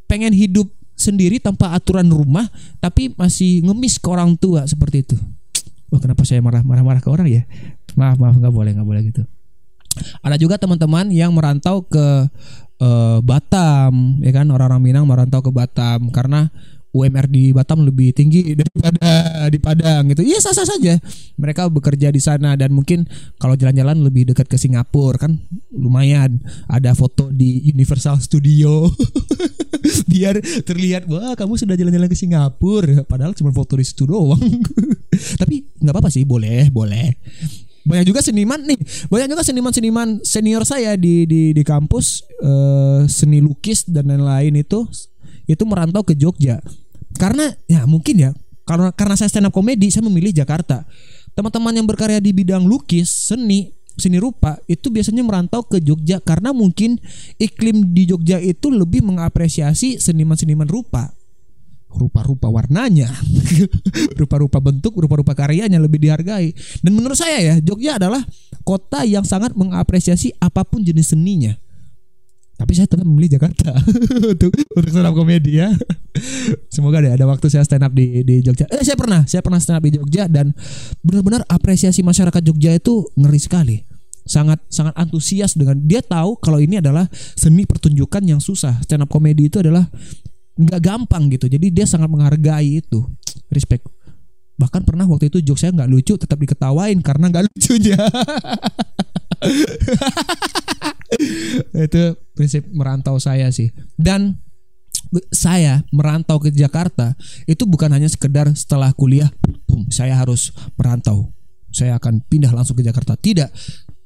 pengen 0.05 0.37
hidup 0.37 0.69
sendiri 0.97 1.37
tanpa 1.39 1.77
aturan 1.77 2.09
rumah 2.09 2.49
tapi 2.81 3.13
masih 3.15 3.63
ngemis 3.63 4.01
ke 4.01 4.09
orang 4.09 4.35
tua 4.35 4.65
seperti 4.65 5.05
itu. 5.05 5.17
Wah, 5.93 6.03
kenapa 6.03 6.27
saya 6.27 6.43
marah-marah 6.43 6.99
ke 6.99 7.09
orang 7.13 7.29
ya? 7.31 7.43
Maaf, 7.95 8.19
maaf 8.19 8.35
nggak 8.41 8.51
boleh, 8.51 8.75
nggak 8.75 8.89
boleh 8.89 9.03
gitu. 9.07 9.23
Ada 10.21 10.37
juga 10.37 10.61
teman-teman 10.61 11.09
yang 11.09 11.33
merantau 11.33 11.85
ke 11.87 12.29
uh, 12.83 13.19
Batam, 13.25 14.21
ya 14.21 14.33
kan 14.35 14.49
orang-orang 14.51 14.83
Minang 14.83 15.05
merantau 15.09 15.41
ke 15.41 15.49
Batam 15.49 16.13
karena 16.13 16.53
UMR 16.97 17.29
di 17.29 17.53
Batam 17.53 17.85
lebih 17.85 18.17
tinggi 18.17 18.57
daripada 18.57 19.47
di 19.53 19.59
Padang 19.61 20.09
gitu. 20.09 20.25
Iya 20.25 20.41
sah-sah 20.41 20.65
saja. 20.65 20.97
Mereka 21.37 21.69
bekerja 21.69 22.09
di 22.09 22.21
sana 22.23 22.57
dan 22.57 22.73
mungkin 22.73 23.05
kalau 23.37 23.53
jalan-jalan 23.53 24.01
lebih 24.01 24.33
dekat 24.33 24.49
ke 24.49 24.57
Singapura 24.57 25.29
kan 25.29 25.37
lumayan. 25.69 26.41
Ada 26.73 26.97
foto 26.97 27.29
di 27.29 27.69
Universal 27.69 28.19
Studio. 28.25 28.89
Biar 30.11 30.41
terlihat 30.65 31.07
wah 31.07 31.37
kamu 31.37 31.61
sudah 31.61 31.77
jalan-jalan 31.77 32.09
ke 32.09 32.17
Singapura 32.17 33.05
padahal 33.05 33.37
cuma 33.37 33.53
foto 33.53 33.77
di 33.77 33.85
situ 33.85 34.09
doang. 34.09 34.41
Tapi 35.41 35.63
nggak 35.85 35.93
apa-apa 35.93 36.09
sih, 36.09 36.25
boleh, 36.25 36.73
boleh 36.73 37.13
banyak 37.87 38.07
juga 38.11 38.21
seniman 38.21 38.61
nih 38.67 38.79
banyak 39.07 39.29
juga 39.31 39.47
seniman-seniman 39.47 40.09
senior 40.27 40.67
saya 40.67 40.99
di 40.99 41.23
di 41.25 41.55
di 41.55 41.63
kampus 41.63 42.27
uh, 42.43 43.07
seni 43.07 43.39
lukis 43.39 43.87
dan 43.87 44.11
lain-lain 44.11 44.59
itu 44.59 44.83
itu 45.47 45.63
merantau 45.63 46.03
ke 46.03 46.19
Jogja 46.19 46.59
karena 47.19 47.53
ya 47.67 47.85
mungkin 47.85 48.17
ya 48.17 48.31
karena 48.67 48.93
karena 48.93 49.15
saya 49.19 49.31
stand 49.31 49.49
up 49.49 49.55
komedi 49.55 49.89
saya 49.93 50.05
memilih 50.07 50.33
Jakarta 50.33 50.85
teman-teman 51.37 51.73
yang 51.77 51.87
berkarya 51.87 52.21
di 52.23 52.33
bidang 52.33 52.65
lukis 52.65 53.09
seni 53.09 53.77
seni 53.97 54.21
rupa 54.21 54.61
itu 54.69 54.93
biasanya 54.93 55.25
merantau 55.25 55.65
ke 55.65 55.81
Jogja 55.81 56.21
karena 56.21 56.53
mungkin 56.53 57.01
iklim 57.41 57.97
di 57.97 58.09
Jogja 58.09 58.37
itu 58.41 58.69
lebih 58.69 59.05
mengapresiasi 59.05 59.97
seniman-seniman 59.97 60.69
rupa 60.69 61.17
rupa-rupa 61.97 62.53
warnanya, 62.53 63.09
rupa-rupa 64.21 64.61
bentuk, 64.61 65.01
rupa-rupa 65.01 65.33
karyanya 65.33 65.81
lebih 65.81 65.97
dihargai. 65.97 66.53
Dan 66.85 66.93
menurut 66.93 67.17
saya 67.17 67.41
ya, 67.41 67.55
Jogja 67.59 67.97
adalah 67.97 68.21
kota 68.69 69.03
yang 69.09 69.25
sangat 69.25 69.57
mengapresiasi 69.57 70.37
apa 70.37 70.63
pun 70.63 70.85
jenis 70.85 71.17
seninya. 71.17 71.57
Tapi 72.57 72.73
saya 72.73 72.89
tetap 72.89 73.05
memilih 73.05 73.37
Jakarta 73.37 73.77
untuk 74.33 74.53
untuk 74.57 74.89
stand 74.89 75.05
up 75.05 75.13
komedi 75.13 75.61
ya. 75.61 75.69
Semoga 76.73 77.05
deh 77.05 77.13
ada 77.13 77.29
waktu 77.29 77.53
saya 77.53 77.69
stand 77.69 77.85
up 77.85 77.93
di 77.93 78.25
di 78.25 78.41
Jogja. 78.41 78.65
Eh 78.73 78.81
saya 78.81 78.97
pernah, 78.97 79.29
saya 79.29 79.45
pernah 79.45 79.61
stand 79.61 79.77
up 79.77 79.85
di 79.85 80.01
Jogja 80.01 80.25
dan 80.25 80.57
benar-benar 81.05 81.45
apresiasi 81.53 82.01
masyarakat 82.01 82.41
Jogja 82.41 82.73
itu 82.73 83.05
ngeri 83.13 83.41
sekali. 83.41 83.77
Sangat 84.27 84.65
sangat 84.73 84.97
antusias 84.97 85.55
dengan 85.55 85.79
dia 85.85 86.01
tahu 86.01 86.41
kalau 86.41 86.59
ini 86.59 86.81
adalah 86.81 87.07
seni 87.13 87.69
pertunjukan 87.69 88.25
yang 88.25 88.41
susah. 88.41 88.81
Stand 88.83 89.05
up 89.05 89.13
komedi 89.13 89.53
itu 89.53 89.61
adalah 89.61 89.85
nggak 90.57 90.81
gampang 90.81 91.29
gitu. 91.29 91.53
Jadi 91.53 91.69
dia 91.69 91.85
sangat 91.85 92.09
menghargai 92.09 92.81
itu. 92.81 93.05
Respect. 93.53 93.96
Bahkan 94.57 94.89
pernah 94.89 95.05
waktu 95.05 95.29
itu 95.29 95.45
jokes 95.45 95.61
saya 95.65 95.73
nggak 95.77 95.91
lucu 95.93 96.17
tetap 96.17 96.41
diketawain 96.41 96.97
karena 97.05 97.29
nggak 97.29 97.53
lucunya. 97.53 97.97
itu 101.87 102.03
prinsip 102.33 102.65
merantau 102.73 103.21
saya 103.21 103.53
sih. 103.53 103.69
Dan 104.01 104.41
saya 105.31 105.87
merantau 105.95 106.43
ke 106.43 106.51
Jakarta 106.51 107.15
itu 107.47 107.63
bukan 107.69 107.95
hanya 107.95 108.11
sekedar 108.11 108.51
setelah 108.57 108.91
kuliah 108.97 109.31
boom, 109.69 109.87
saya 109.93 110.19
harus 110.19 110.51
merantau. 110.75 111.31
Saya 111.71 112.01
akan 112.01 112.25
pindah 112.25 112.51
langsung 112.57 112.81
ke 112.81 112.83
Jakarta. 112.83 113.15
Tidak. 113.21 113.53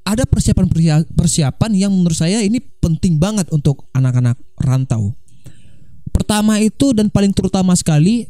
Ada 0.03 0.27
persiapan 0.27 0.67
persiapan 1.15 1.71
yang 1.77 1.95
menurut 1.95 2.19
saya 2.19 2.43
ini 2.43 2.59
penting 2.59 3.23
banget 3.23 3.47
untuk 3.55 3.87
anak-anak 3.95 4.35
rantau. 4.59 5.15
Pertama 6.11 6.59
itu 6.59 6.91
dan 6.91 7.07
paling 7.07 7.31
terutama 7.31 7.79
sekali 7.79 8.27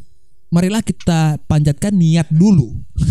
marilah 0.51 0.83
kita 0.83 1.39
panjatkan 1.47 1.95
niat 1.95 2.27
dulu. 2.27 2.75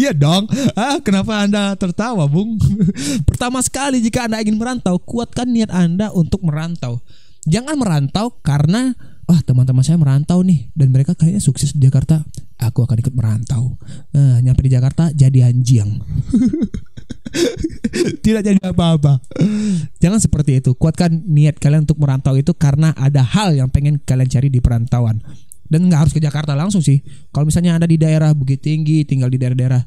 iya 0.00 0.16
dong. 0.16 0.48
Ah, 0.72 0.98
kenapa 1.04 1.44
Anda 1.44 1.76
tertawa, 1.76 2.24
Bung? 2.24 2.56
Pertama 3.28 3.60
sekali 3.60 4.00
jika 4.00 4.26
Anda 4.26 4.40
ingin 4.40 4.56
merantau, 4.56 4.96
kuatkan 4.96 5.52
niat 5.52 5.68
Anda 5.68 6.08
untuk 6.16 6.40
merantau. 6.40 7.04
Jangan 7.44 7.76
merantau 7.76 8.32
karena 8.40 8.96
wah 9.28 9.40
teman-teman 9.44 9.84
saya 9.84 10.00
merantau 10.00 10.42
nih 10.42 10.72
dan 10.74 10.90
mereka 10.90 11.14
kayaknya 11.14 11.44
sukses 11.44 11.76
di 11.76 11.84
Jakarta. 11.84 12.24
Aku 12.60 12.84
akan 12.84 13.00
ikut 13.00 13.16
merantau. 13.16 13.80
Nah, 14.12 14.36
nyampe 14.44 14.68
di 14.68 14.72
Jakarta 14.72 15.08
jadi 15.16 15.48
anjing. 15.48 15.96
Tidak 18.24 18.42
jadi 18.44 18.60
apa-apa. 18.60 19.16
Jangan 19.96 20.20
seperti 20.20 20.60
itu. 20.60 20.76
Kuatkan 20.76 21.24
niat 21.24 21.56
kalian 21.56 21.88
untuk 21.88 21.96
merantau 21.96 22.36
itu 22.36 22.52
karena 22.52 22.92
ada 22.92 23.24
hal 23.24 23.56
yang 23.56 23.72
pengen 23.72 23.96
kalian 24.04 24.28
cari 24.28 24.52
di 24.52 24.60
perantauan 24.60 25.24
dan 25.70 25.86
nggak 25.86 26.00
harus 26.04 26.12
ke 26.12 26.20
Jakarta 26.20 26.58
langsung 26.58 26.82
sih. 26.82 26.98
Kalau 27.30 27.46
misalnya 27.46 27.78
anda 27.78 27.86
di 27.86 27.96
daerah 27.96 28.34
Bukit 28.34 28.60
Tinggi 28.60 29.06
tinggal 29.06 29.30
di 29.30 29.38
daerah-daerah 29.38 29.82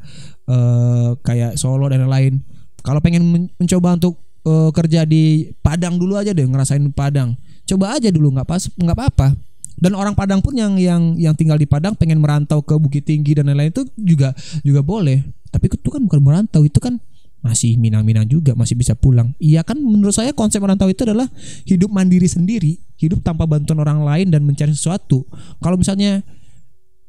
uh, 0.47 1.19
kayak 1.19 1.59
Solo 1.59 1.91
dan 1.91 2.07
lain-lain. 2.07 2.39
Kalau 2.79 3.03
pengen 3.03 3.23
men 3.27 3.43
mencoba 3.59 3.99
untuk 3.99 4.17
uh, 4.47 4.71
kerja 4.71 5.03
di 5.03 5.51
Padang 5.59 5.99
dulu 5.99 6.15
aja 6.15 6.31
deh 6.31 6.47
ngerasain 6.47 6.81
Padang. 6.95 7.35
Coba 7.67 7.99
aja 7.99 8.07
dulu 8.09 8.31
nggak 8.31 8.47
pas 8.47 8.63
nggak 8.63 8.95
apa-apa. 8.95 9.35
Dan 9.75 9.99
orang 9.99 10.15
Padang 10.15 10.39
pun 10.39 10.55
yang 10.55 10.79
yang 10.79 11.19
yang 11.19 11.35
tinggal 11.35 11.59
di 11.59 11.67
Padang 11.67 11.99
pengen 11.99 12.23
merantau 12.23 12.63
ke 12.63 12.79
Bukit 12.79 13.03
Tinggi 13.03 13.35
dan 13.35 13.51
lain-lain 13.51 13.75
itu 13.75 13.83
juga 13.99 14.31
juga 14.63 14.79
boleh. 14.79 15.19
Tapi 15.51 15.67
itu 15.67 15.89
kan 15.91 16.01
bukan 16.01 16.19
merantau 16.23 16.63
itu 16.63 16.79
kan 16.79 16.97
masih 17.43 17.75
minang-minang 17.75 18.23
juga 18.23 18.55
masih 18.55 18.79
bisa 18.79 18.95
pulang. 18.95 19.35
Iya 19.37 19.61
kan 19.67 19.75
menurut 19.75 20.15
saya 20.15 20.31
konsep 20.31 20.63
merantau 20.63 20.87
itu 20.87 21.03
adalah 21.03 21.27
hidup 21.67 21.91
mandiri 21.91 22.25
sendiri 22.25 22.79
hidup 22.97 23.19
tanpa 23.19 23.43
bantuan 23.43 23.83
orang 23.83 24.01
lain 24.03 24.31
dan 24.31 24.47
mencari 24.47 24.71
sesuatu. 24.71 25.27
Kalau 25.59 25.75
misalnya 25.75 26.23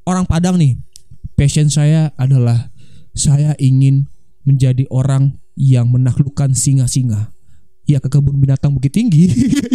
orang 0.05 0.27
Padang 0.27 0.59
nih 0.59 0.75
passion 1.39 1.71
saya 1.71 2.11
adalah 2.19 2.75
saya 3.15 3.55
ingin 3.63 4.11
menjadi 4.43 4.85
orang 4.91 5.39
yang 5.55 5.91
menaklukkan 5.91 6.53
singa-singa 6.53 7.34
ya 7.85 8.01
ke 8.01 8.09
kebun 8.09 8.37
binatang 8.41 8.73
Bukit 8.73 8.93
Tinggi. 8.93 9.29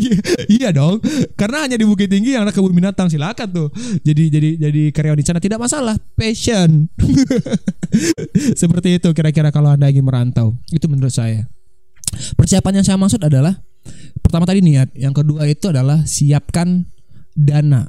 iya 0.60 0.74
dong. 0.74 1.02
Karena 1.38 1.66
hanya 1.66 1.78
di 1.78 1.86
Bukit 1.86 2.10
Tinggi 2.10 2.34
yang 2.34 2.46
ada 2.46 2.54
kebun 2.54 2.74
binatang 2.74 3.10
silakan 3.10 3.48
tuh. 3.50 3.68
Jadi 4.02 4.34
jadi 4.34 4.50
jadi 4.70 4.82
karyawan 4.90 5.20
di 5.22 5.26
sana 5.26 5.40
tidak 5.42 5.62
masalah. 5.62 5.96
Passion. 6.18 6.90
Seperti 8.62 8.98
itu 9.02 9.10
kira-kira 9.14 9.54
kalau 9.54 9.74
Anda 9.74 9.90
ingin 9.90 10.06
merantau. 10.06 10.58
Itu 10.74 10.90
menurut 10.90 11.14
saya. 11.14 11.46
Persiapan 12.36 12.82
yang 12.82 12.86
saya 12.86 12.98
maksud 12.98 13.22
adalah 13.22 13.62
pertama 14.26 14.50
tadi 14.50 14.66
niat, 14.66 14.90
yang 14.98 15.14
kedua 15.14 15.46
itu 15.46 15.70
adalah 15.70 16.04
siapkan 16.10 16.90
dana. 17.38 17.86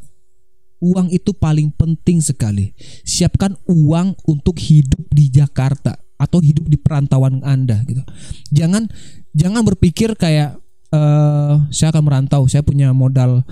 Uang 0.80 1.12
itu 1.12 1.36
paling 1.36 1.72
penting 1.76 2.24
sekali. 2.24 2.72
Siapkan 3.04 3.52
uang 3.68 4.16
untuk 4.24 4.56
hidup 4.56 5.12
di 5.12 5.28
Jakarta 5.28 5.96
atau 6.20 6.40
hidup 6.40 6.68
di 6.68 6.76
perantauan 6.76 7.40
Anda 7.44 7.80
gitu. 7.88 8.04
Jangan 8.52 8.88
jangan 9.34 9.62
berpikir 9.62 10.14
kayak 10.18 10.58
uh, 10.94 11.66
saya 11.70 11.94
akan 11.94 12.04
merantau, 12.04 12.42
saya 12.50 12.66
punya 12.66 12.90
modal 12.90 13.46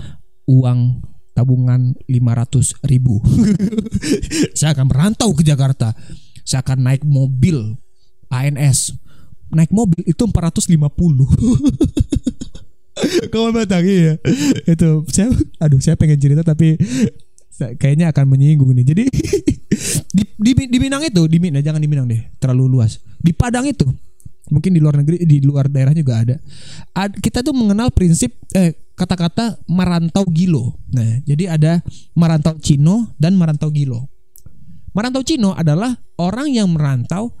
uang 0.49 0.99
tabungan 1.33 1.95
500 2.09 2.89
ribu. 2.89 3.21
saya 4.59 4.75
akan 4.75 4.91
merantau 4.91 5.31
ke 5.31 5.43
Jakarta. 5.45 5.95
Saya 6.43 6.65
akan 6.65 6.83
naik 6.83 7.07
mobil 7.07 7.79
ANS. 8.27 8.91
Naik 9.53 9.71
mobil 9.71 10.03
itu 10.03 10.19
450. 10.19 10.75
Kawan 13.31 13.55
batang 13.55 13.87
iya. 13.87 14.19
Itu 14.67 15.07
saya 15.07 15.31
aduh 15.63 15.79
saya 15.79 15.95
pengen 15.95 16.19
cerita 16.19 16.43
tapi 16.43 16.75
kayaknya 17.79 18.11
akan 18.11 18.35
menyinggung 18.35 18.75
nih. 18.75 18.85
Jadi 18.91 19.03
di, 20.15 20.23
di, 20.35 20.51
di 20.67 20.77
Minang 20.81 21.07
itu, 21.07 21.23
di 21.31 21.39
Minang 21.39 21.63
jangan 21.63 21.79
di 21.79 21.87
Minang 21.87 22.11
deh, 22.11 22.19
terlalu 22.35 22.67
luas. 22.67 22.99
Di 23.23 23.31
Padang 23.31 23.63
itu 23.63 23.87
mungkin 24.49 24.75
di 24.75 24.81
luar 24.81 25.01
negeri 25.01 25.23
di 25.23 25.37
luar 25.41 25.69
daerah 25.69 25.93
juga 25.93 26.21
ada. 26.21 26.35
Ad, 26.93 27.17
kita 27.21 27.45
tuh 27.45 27.53
mengenal 27.55 27.93
prinsip 27.93 28.33
eh 28.53 28.75
kata-kata 28.99 29.63
merantau 29.71 30.27
gilo. 30.27 30.75
Nah, 30.91 31.23
jadi 31.23 31.55
ada 31.55 31.79
merantau 32.17 32.59
Cino 32.59 33.15
dan 33.15 33.39
merantau 33.39 33.71
gilo. 33.71 34.11
Merantau 34.91 35.23
Cino 35.23 35.55
adalah 35.55 35.95
orang 36.19 36.51
yang 36.51 36.67
merantau 36.67 37.31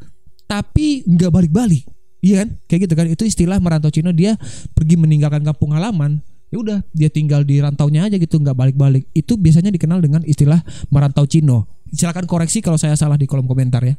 tapi 0.47 1.03
nggak 1.03 1.31
balik-balik. 1.33 1.83
Iya 2.23 2.45
kan? 2.45 2.49
Kayak 2.71 2.79
gitu 2.87 2.93
kan. 2.95 3.05
Itu 3.11 3.23
istilah 3.27 3.59
merantau 3.59 3.91
Cino 3.91 4.15
dia 4.15 4.39
pergi 4.71 4.95
meninggalkan 4.95 5.43
kampung 5.43 5.75
halaman. 5.75 6.23
Ya 6.49 6.57
udah, 6.57 6.79
dia 6.97 7.13
tinggal 7.13 7.45
di 7.45 7.61
rantaunya 7.61 8.09
aja 8.09 8.17
gitu, 8.17 8.41
nggak 8.41 8.57
balik-balik. 8.57 9.05
Itu 9.13 9.37
biasanya 9.37 9.69
dikenal 9.69 10.01
dengan 10.01 10.25
istilah 10.25 10.57
merantau 10.89 11.29
Cino. 11.29 11.69
Silakan 11.93 12.25
koreksi 12.25 12.65
kalau 12.65 12.79
saya 12.79 12.97
salah 12.97 13.21
di 13.21 13.29
kolom 13.29 13.45
komentar 13.45 13.85
ya. 13.85 13.93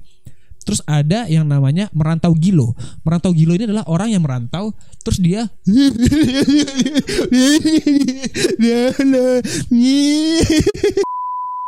Terus 0.64 0.85
ada 0.85 1.26
yang 1.26 1.49
namanya 1.49 1.88
merantau 1.97 2.37
gilo. 2.37 2.76
Merantau 3.02 3.33
gilo 3.33 3.57
ini 3.57 3.64
adalah 3.67 3.85
orang 3.88 4.12
yang 4.12 4.23
merantau 4.23 4.76
terus 5.00 5.17
dia 5.17 5.49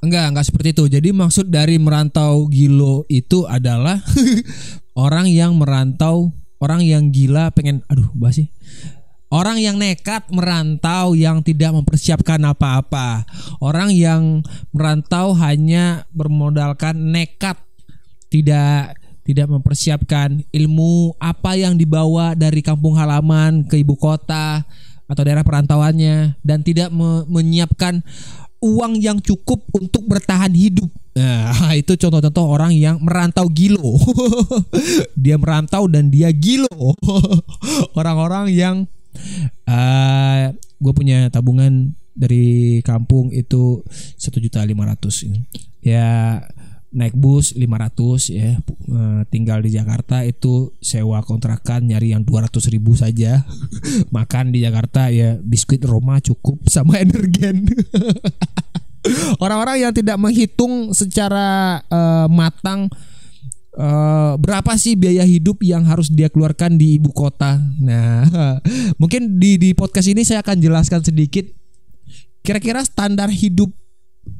Enggak, 0.02 0.34
enggak 0.34 0.46
seperti 0.50 0.68
itu. 0.74 0.84
Jadi 0.90 1.08
maksud 1.14 1.46
dari 1.46 1.78
merantau 1.78 2.50
gilo 2.50 3.06
itu 3.06 3.46
adalah 3.46 4.02
orang 4.98 5.30
yang 5.30 5.54
merantau, 5.54 6.34
orang 6.58 6.82
yang 6.82 7.14
gila 7.14 7.54
pengen 7.54 7.86
aduh, 7.86 8.10
bahas 8.18 8.42
sih. 8.42 8.50
Orang 9.32 9.56
yang 9.56 9.80
nekat 9.80 10.28
merantau 10.28 11.16
yang 11.16 11.40
tidak 11.40 11.72
mempersiapkan 11.72 12.36
apa-apa. 12.44 13.24
Orang 13.64 13.88
yang 13.88 14.44
merantau 14.76 15.32
hanya 15.32 16.04
bermodalkan 16.12 16.92
nekat, 17.16 17.56
tidak 18.32 18.96
tidak 19.22 19.46
mempersiapkan 19.46 20.40
ilmu 20.50 21.14
apa 21.20 21.54
yang 21.54 21.76
dibawa 21.76 22.32
dari 22.32 22.64
kampung 22.64 22.96
halaman 22.96 23.62
ke 23.68 23.78
ibu 23.78 23.94
kota 23.94 24.64
atau 25.06 25.22
daerah 25.22 25.44
perantauannya 25.44 26.40
dan 26.40 26.64
tidak 26.64 26.88
me 26.88 27.28
menyiapkan 27.28 28.00
uang 28.62 28.96
yang 28.98 29.18
cukup 29.20 29.60
untuk 29.74 30.06
bertahan 30.08 30.50
hidup. 30.54 30.88
Nah, 31.12 31.74
itu 31.80 31.92
contoh-contoh 31.98 32.46
orang 32.46 32.72
yang 32.72 32.96
merantau 33.02 33.46
gilo. 33.52 34.00
dia 35.22 35.36
merantau 35.36 35.90
dan 35.90 36.08
dia 36.08 36.32
gilo. 36.32 36.96
Orang-orang 37.98 38.48
yang 38.54 38.76
uh, 39.68 40.54
gue 40.56 40.92
punya 40.94 41.28
tabungan 41.28 41.92
dari 42.16 42.80
kampung 42.86 43.28
itu 43.34 43.84
satu 44.16 44.36
juta 44.36 44.60
lima 44.64 44.84
ratus 44.84 45.24
ya 45.80 46.38
naik 46.92 47.16
bus 47.16 47.56
500 47.56 48.30
ya. 48.30 48.60
Uh, 48.86 49.24
tinggal 49.32 49.64
di 49.64 49.72
Jakarta 49.72 50.22
itu 50.22 50.76
sewa 50.78 51.24
kontrakan 51.24 51.88
nyari 51.88 52.12
yang 52.12 52.22
200 52.22 52.52
ribu 52.68 52.92
saja. 52.94 53.42
Makan 54.16 54.52
di 54.52 54.62
Jakarta 54.62 55.08
ya 55.08 55.40
biskuit 55.40 55.80
Roma 55.82 56.20
cukup 56.20 56.60
sama 56.68 57.00
energen. 57.00 57.66
Orang-orang 59.42 59.82
yang 59.82 59.92
tidak 59.96 60.14
menghitung 60.20 60.94
secara 60.94 61.82
uh, 61.90 62.30
matang 62.30 62.86
uh, 63.74 64.38
berapa 64.38 64.76
sih 64.78 64.94
biaya 64.94 65.26
hidup 65.26 65.58
yang 65.64 65.82
harus 65.88 66.12
dia 66.12 66.30
keluarkan 66.30 66.78
di 66.78 67.00
ibu 67.00 67.10
kota. 67.10 67.58
Nah, 67.82 68.28
mungkin 69.00 69.42
di 69.42 69.58
di 69.58 69.74
podcast 69.74 70.06
ini 70.06 70.22
saya 70.22 70.44
akan 70.44 70.60
jelaskan 70.60 71.02
sedikit. 71.02 71.48
Kira-kira 72.42 72.82
standar 72.82 73.30
hidup 73.30 73.70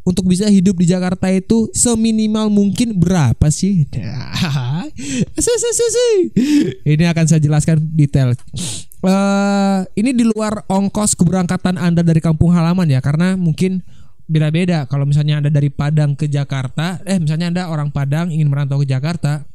untuk 0.02 0.26
bisa 0.26 0.50
hidup 0.50 0.78
di 0.78 0.86
Jakarta 0.90 1.30
itu 1.30 1.70
seminimal 1.70 2.50
mungkin 2.50 2.98
berapa 2.98 3.46
sih? 3.50 3.86
ini 6.94 7.04
akan 7.06 7.24
saya 7.26 7.40
jelaskan 7.42 7.78
detail. 7.94 8.34
Uh, 9.02 9.82
ini 9.98 10.14
di 10.14 10.22
luar 10.26 10.62
ongkos 10.70 11.18
keberangkatan 11.18 11.78
Anda 11.78 12.06
dari 12.06 12.22
kampung 12.22 12.54
halaman 12.54 12.86
ya, 12.90 13.02
karena 13.02 13.38
mungkin 13.38 13.82
beda-beda. 14.26 14.86
Kalau 14.90 15.06
misalnya 15.06 15.42
Anda 15.42 15.50
dari 15.50 15.70
Padang 15.70 16.18
ke 16.18 16.26
Jakarta, 16.26 17.02
eh 17.06 17.18
misalnya 17.18 17.50
Anda 17.50 17.62
orang 17.70 17.90
Padang 17.94 18.30
ingin 18.30 18.50
merantau 18.50 18.82
ke 18.82 18.86
Jakarta, 18.86 19.46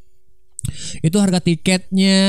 itu 1.03 1.15
harga 1.19 1.43
tiketnya 1.43 2.19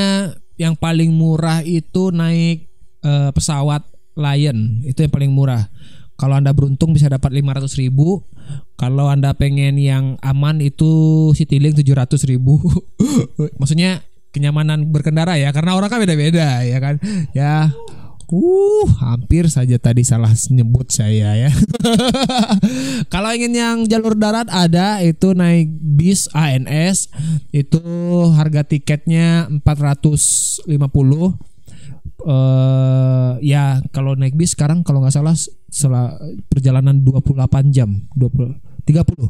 yang 0.58 0.74
paling 0.74 1.14
murah 1.14 1.62
itu 1.62 2.10
naik 2.10 2.66
uh, 3.06 3.30
pesawat 3.30 3.86
Lion, 4.18 4.82
itu 4.82 5.06
yang 5.06 5.14
paling 5.14 5.30
murah 5.30 5.70
kalau 6.18 6.34
Anda 6.34 6.50
beruntung 6.50 6.90
bisa 6.90 7.06
dapat 7.06 7.30
500 7.30 7.78
ribu. 7.78 8.26
Kalau 8.74 9.06
Anda 9.06 9.38
pengen 9.38 9.78
yang 9.78 10.18
aman 10.18 10.58
itu 10.58 11.30
Citylink 11.38 11.78
700 11.78 12.18
ribu. 12.26 12.58
Maksudnya 13.62 14.02
kenyamanan 14.34 14.90
berkendara 14.90 15.38
ya. 15.38 15.54
Karena 15.54 15.78
orang 15.78 15.86
kan 15.86 16.02
beda-beda 16.02 16.66
ya 16.66 16.78
kan. 16.82 16.98
Ya 17.30 17.70
Uh, 18.28 18.84
hampir 19.00 19.48
saja 19.48 19.80
tadi 19.80 20.04
salah 20.04 20.28
nyebut 20.52 20.92
saya 20.92 21.32
ya. 21.32 21.50
Kalau 23.12 23.32
ingin 23.32 23.56
yang 23.56 23.76
jalur 23.88 24.12
darat 24.20 24.44
ada 24.52 25.00
itu 25.00 25.32
naik 25.32 25.72
bis 25.80 26.28
ANS 26.36 27.08
itu 27.56 27.80
harga 28.36 28.68
tiketnya 28.68 29.48
450 29.64 30.68
uh, 32.26 33.38
ya 33.44 33.82
kalau 33.94 34.18
naik 34.18 34.34
bis 34.34 34.56
sekarang 34.56 34.82
kalau 34.82 35.04
nggak 35.04 35.14
salah 35.14 35.36
setelah 35.68 36.16
perjalanan 36.48 37.04
28 37.04 37.70
jam 37.74 38.08
20 38.16 38.58
30 38.88 39.28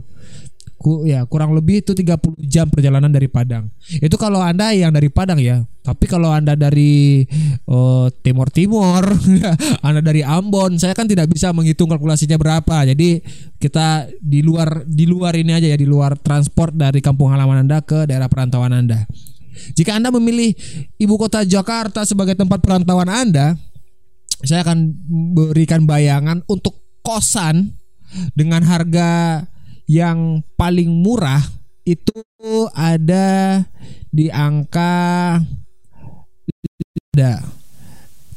ku 0.78 1.02
ya 1.02 1.26
kurang 1.26 1.52
lebih 1.58 1.82
itu 1.82 1.90
30 1.90 2.38
jam 2.46 2.70
perjalanan 2.70 3.10
dari 3.10 3.26
Padang. 3.26 3.66
Itu 3.98 4.14
kalau 4.14 4.38
Anda 4.38 4.70
yang 4.70 4.94
dari 4.94 5.10
Padang 5.10 5.42
ya. 5.42 5.66
Tapi 5.82 6.04
kalau 6.06 6.30
Anda 6.30 6.54
dari 6.54 7.26
uh, 7.66 8.06
Timur 8.22 8.46
Timur, 8.54 9.02
Anda 9.86 10.00
dari 10.04 10.22
Ambon, 10.22 10.78
saya 10.78 10.94
kan 10.94 11.10
tidak 11.10 11.34
bisa 11.34 11.50
menghitung 11.50 11.90
kalkulasinya 11.90 12.38
berapa. 12.38 12.86
Jadi 12.94 13.18
kita 13.58 14.06
di 14.22 14.44
luar 14.46 14.86
di 14.86 15.10
luar 15.10 15.34
ini 15.34 15.50
aja 15.50 15.66
ya, 15.66 15.74
di 15.74 15.88
luar 15.88 16.14
transport 16.14 16.78
dari 16.78 17.02
kampung 17.02 17.34
halaman 17.34 17.66
Anda 17.66 17.82
ke 17.82 18.06
daerah 18.06 18.30
perantauan 18.30 18.70
Anda. 18.70 19.02
Jika 19.74 19.96
Anda 19.96 20.12
memilih 20.14 20.54
ibu 20.98 21.14
kota 21.18 21.42
Jakarta 21.42 22.02
sebagai 22.04 22.34
tempat 22.34 22.62
perantauan 22.62 23.08
Anda, 23.08 23.54
saya 24.42 24.62
akan 24.62 24.94
berikan 25.34 25.84
bayangan 25.84 26.46
untuk 26.46 26.78
kosan 27.02 27.74
dengan 28.36 28.64
harga 28.64 29.44
yang 29.88 30.44
paling 30.54 30.92
murah 30.92 31.40
itu 31.88 32.20
ada 32.76 33.64
di 34.12 34.28
angka 34.28 35.40
ada 37.16 37.40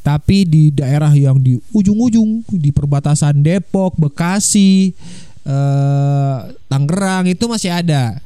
tapi 0.02 0.50
di 0.50 0.74
daerah 0.74 1.14
yang 1.14 1.38
di 1.38 1.62
ujung-ujung 1.70 2.42
di 2.50 2.74
perbatasan 2.74 3.46
Depok, 3.46 3.94
Bekasi, 4.02 4.98
eh, 5.46 6.38
Tangerang 6.66 7.30
itu 7.30 7.46
masih 7.46 7.70
ada 7.70 8.18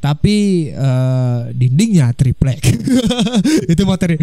tapi 0.00 0.68
uh, 0.72 1.52
dindingnya 1.52 2.16
triplek. 2.16 2.64
Itu 3.72 3.84
materi 3.84 4.16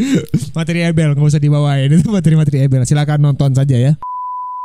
materi 0.52 0.82
Ebel 0.82 1.14
nggak 1.14 1.30
usah 1.30 1.42
dibawain. 1.42 1.94
Itu 1.94 2.10
materi 2.10 2.34
materi 2.34 2.66
Ebel 2.66 2.84
silakan 2.84 3.22
nonton 3.22 3.54
saja 3.54 3.78
ya. 3.78 3.94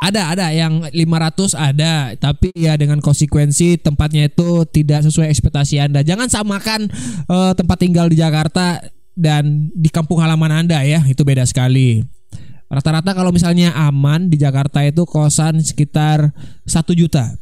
Ada 0.02 0.34
ada 0.34 0.46
yang 0.50 0.82
500 0.88 1.52
ada. 1.54 2.16
Tapi 2.16 2.50
ya 2.56 2.74
dengan 2.80 2.98
konsekuensi 2.98 3.78
tempatnya 3.78 4.32
itu 4.32 4.64
tidak 4.72 5.06
sesuai 5.06 5.30
ekspektasi 5.30 5.78
Anda. 5.78 6.00
Jangan 6.00 6.32
samakan 6.32 6.88
uh, 7.28 7.52
tempat 7.54 7.76
tinggal 7.78 8.08
di 8.08 8.18
Jakarta 8.18 8.82
dan 9.12 9.68
di 9.76 9.92
kampung 9.92 10.18
halaman 10.24 10.64
Anda 10.64 10.80
ya. 10.82 11.04
Itu 11.04 11.28
beda 11.28 11.44
sekali. 11.44 12.02
Rata-rata 12.72 13.12
kalau 13.12 13.36
misalnya 13.36 13.76
aman 13.76 14.32
di 14.32 14.40
Jakarta 14.40 14.80
itu 14.80 15.04
kosan 15.04 15.60
sekitar 15.60 16.32
satu 16.64 16.96
juta 16.96 17.36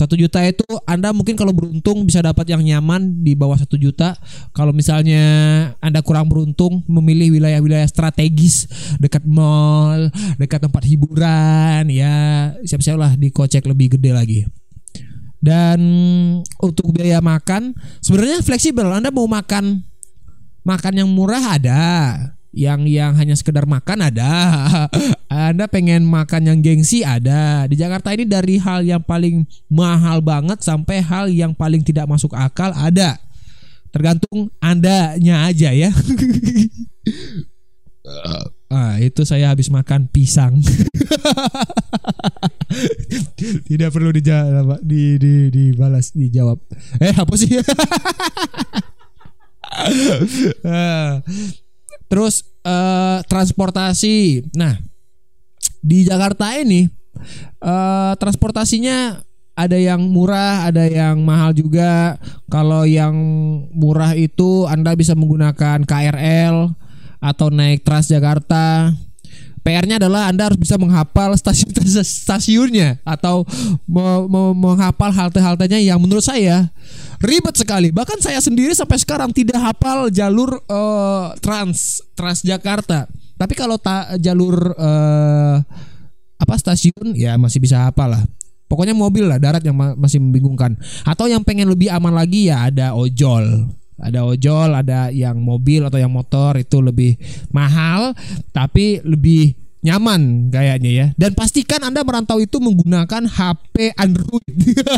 satu 0.00 0.16
juta 0.16 0.40
itu 0.40 0.64
Anda 0.88 1.12
mungkin 1.12 1.36
kalau 1.36 1.52
beruntung 1.52 2.08
bisa 2.08 2.24
dapat 2.24 2.48
yang 2.48 2.64
nyaman 2.64 3.20
di 3.20 3.36
bawah 3.36 3.60
satu 3.60 3.76
juta. 3.76 4.16
Kalau 4.56 4.72
misalnya 4.72 5.20
Anda 5.84 6.00
kurang 6.00 6.32
beruntung 6.32 6.80
memilih 6.88 7.36
wilayah-wilayah 7.36 7.84
strategis 7.84 8.64
dekat 8.96 9.28
mall, 9.28 10.08
dekat 10.40 10.64
tempat 10.64 10.88
hiburan, 10.88 11.92
ya 11.92 12.48
siap-siap 12.64 12.96
lah 12.96 13.12
dikocek 13.20 13.68
lebih 13.68 14.00
gede 14.00 14.10
lagi. 14.16 14.40
Dan 15.40 15.80
untuk 16.60 16.96
biaya 16.96 17.20
makan 17.20 17.76
sebenarnya 18.00 18.40
fleksibel. 18.40 18.88
Anda 18.88 19.12
mau 19.12 19.28
makan 19.28 19.84
makan 20.64 20.92
yang 20.96 21.08
murah 21.12 21.60
ada, 21.60 21.80
yang 22.50 22.82
yang 22.86 23.14
hanya 23.14 23.34
sekedar 23.38 23.66
makan 23.66 24.10
ada. 24.10 24.30
Anda 25.30 25.70
pengen 25.70 26.06
makan 26.06 26.50
yang 26.50 26.58
gengsi? 26.62 27.06
Ada. 27.06 27.70
Di 27.70 27.78
Jakarta 27.78 28.10
ini 28.14 28.26
dari 28.26 28.58
hal 28.58 28.82
yang 28.82 29.02
paling 29.02 29.46
mahal 29.70 30.18
banget 30.22 30.58
sampai 30.62 30.98
hal 31.02 31.30
yang 31.30 31.54
paling 31.54 31.82
tidak 31.86 32.10
masuk 32.10 32.34
akal 32.34 32.74
ada. 32.74 33.18
Tergantung 33.90 34.50
andanya 34.62 35.50
aja 35.50 35.70
ya. 35.74 35.90
Ah 38.70 39.02
itu 39.02 39.26
saya 39.26 39.50
habis 39.50 39.66
makan 39.66 40.06
pisang. 40.06 40.58
Tidak 43.66 43.90
perlu 43.90 44.14
dijawab 44.14 44.78
di 44.86 45.18
di 45.18 45.50
dibalas 45.50 46.14
dijawab. 46.14 46.58
Eh 47.02 47.10
apa 47.10 47.34
sih? 47.34 47.58
Ah. 50.62 51.18
Terus 52.10 52.42
uh, 52.66 53.22
transportasi. 53.30 54.50
Nah, 54.58 54.74
di 55.78 56.04
Jakarta 56.04 56.58
ini 56.58 56.90
uh, 57.62 58.12
transportasinya 58.18 59.22
ada 59.54 59.76
yang 59.76 60.00
murah, 60.00 60.72
ada 60.72 60.88
yang 60.88 61.20
mahal 61.20 61.52
juga. 61.52 62.16
Kalau 62.48 62.88
yang 62.88 63.14
murah 63.70 64.16
itu 64.16 64.64
Anda 64.66 64.96
bisa 64.96 65.12
menggunakan 65.12 65.84
KRL 65.84 66.72
atau 67.20 67.46
naik 67.52 67.84
Transjakarta. 67.84 68.96
PR-nya 69.60 70.00
adalah 70.00 70.32
Anda 70.32 70.48
harus 70.48 70.56
bisa 70.56 70.80
menghafal 70.80 71.36
stasiun 71.36 71.68
stasiunnya 72.00 72.96
atau 73.04 73.44
menghafal 74.56 75.12
halte-haltenya 75.12 75.76
yang 75.84 76.00
menurut 76.00 76.24
saya 76.24 76.72
ribet 77.20 77.54
sekali. 77.56 77.92
Bahkan 77.92 78.18
saya 78.24 78.40
sendiri 78.40 78.72
sampai 78.72 78.96
sekarang 78.98 79.30
tidak 79.30 79.60
hafal 79.60 80.08
jalur 80.08 80.58
eh, 80.64 81.26
Trans 81.38 82.00
Trans 82.16 82.40
Jakarta. 82.42 83.06
Tapi 83.36 83.54
kalau 83.56 83.76
ta- 83.80 84.16
jalur 84.20 84.72
eh, 84.76 85.56
apa 86.40 86.54
stasiun 86.56 87.12
ya 87.14 87.36
masih 87.36 87.60
bisa 87.60 87.88
hafal 87.88 88.16
lah. 88.16 88.24
Pokoknya 88.70 88.94
mobil 88.94 89.26
lah 89.26 89.36
darat 89.36 89.60
yang 89.60 89.76
ma- 89.76 89.98
masih 89.98 90.22
membingungkan. 90.22 90.78
Atau 91.04 91.28
yang 91.28 91.44
pengen 91.44 91.68
lebih 91.68 91.92
aman 91.92 92.16
lagi 92.16 92.48
ya 92.48 92.70
ada 92.72 92.96
ojol. 92.96 93.68
Ada 94.00 94.24
ojol, 94.24 94.72
ada 94.72 95.12
yang 95.12 95.36
mobil 95.44 95.84
atau 95.84 96.00
yang 96.00 96.08
motor 96.08 96.56
itu 96.56 96.80
lebih 96.80 97.20
mahal 97.52 98.16
tapi 98.48 98.96
lebih 99.04 99.59
nyaman 99.80 100.52
kayaknya 100.52 100.90
ya. 100.90 101.06
Dan 101.16 101.32
pastikan 101.32 101.80
Anda 101.80 102.04
merantau 102.04 102.36
itu 102.36 102.60
menggunakan 102.60 103.24
HP 103.24 103.96
Android. 103.96 104.44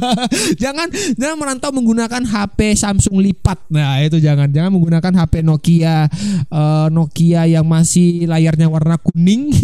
jangan 0.63 0.91
jangan 1.15 1.37
merantau 1.39 1.71
menggunakan 1.71 2.23
HP 2.27 2.75
Samsung 2.75 3.23
lipat. 3.23 3.63
Nah, 3.71 4.03
itu 4.03 4.19
jangan 4.19 4.51
jangan 4.51 4.75
menggunakan 4.75 5.13
HP 5.15 5.47
Nokia 5.47 6.11
eh, 6.51 6.87
Nokia 6.91 7.47
yang 7.47 7.67
masih 7.67 8.27
layarnya 8.27 8.67
warna 8.67 8.99
kuning. 8.99 9.55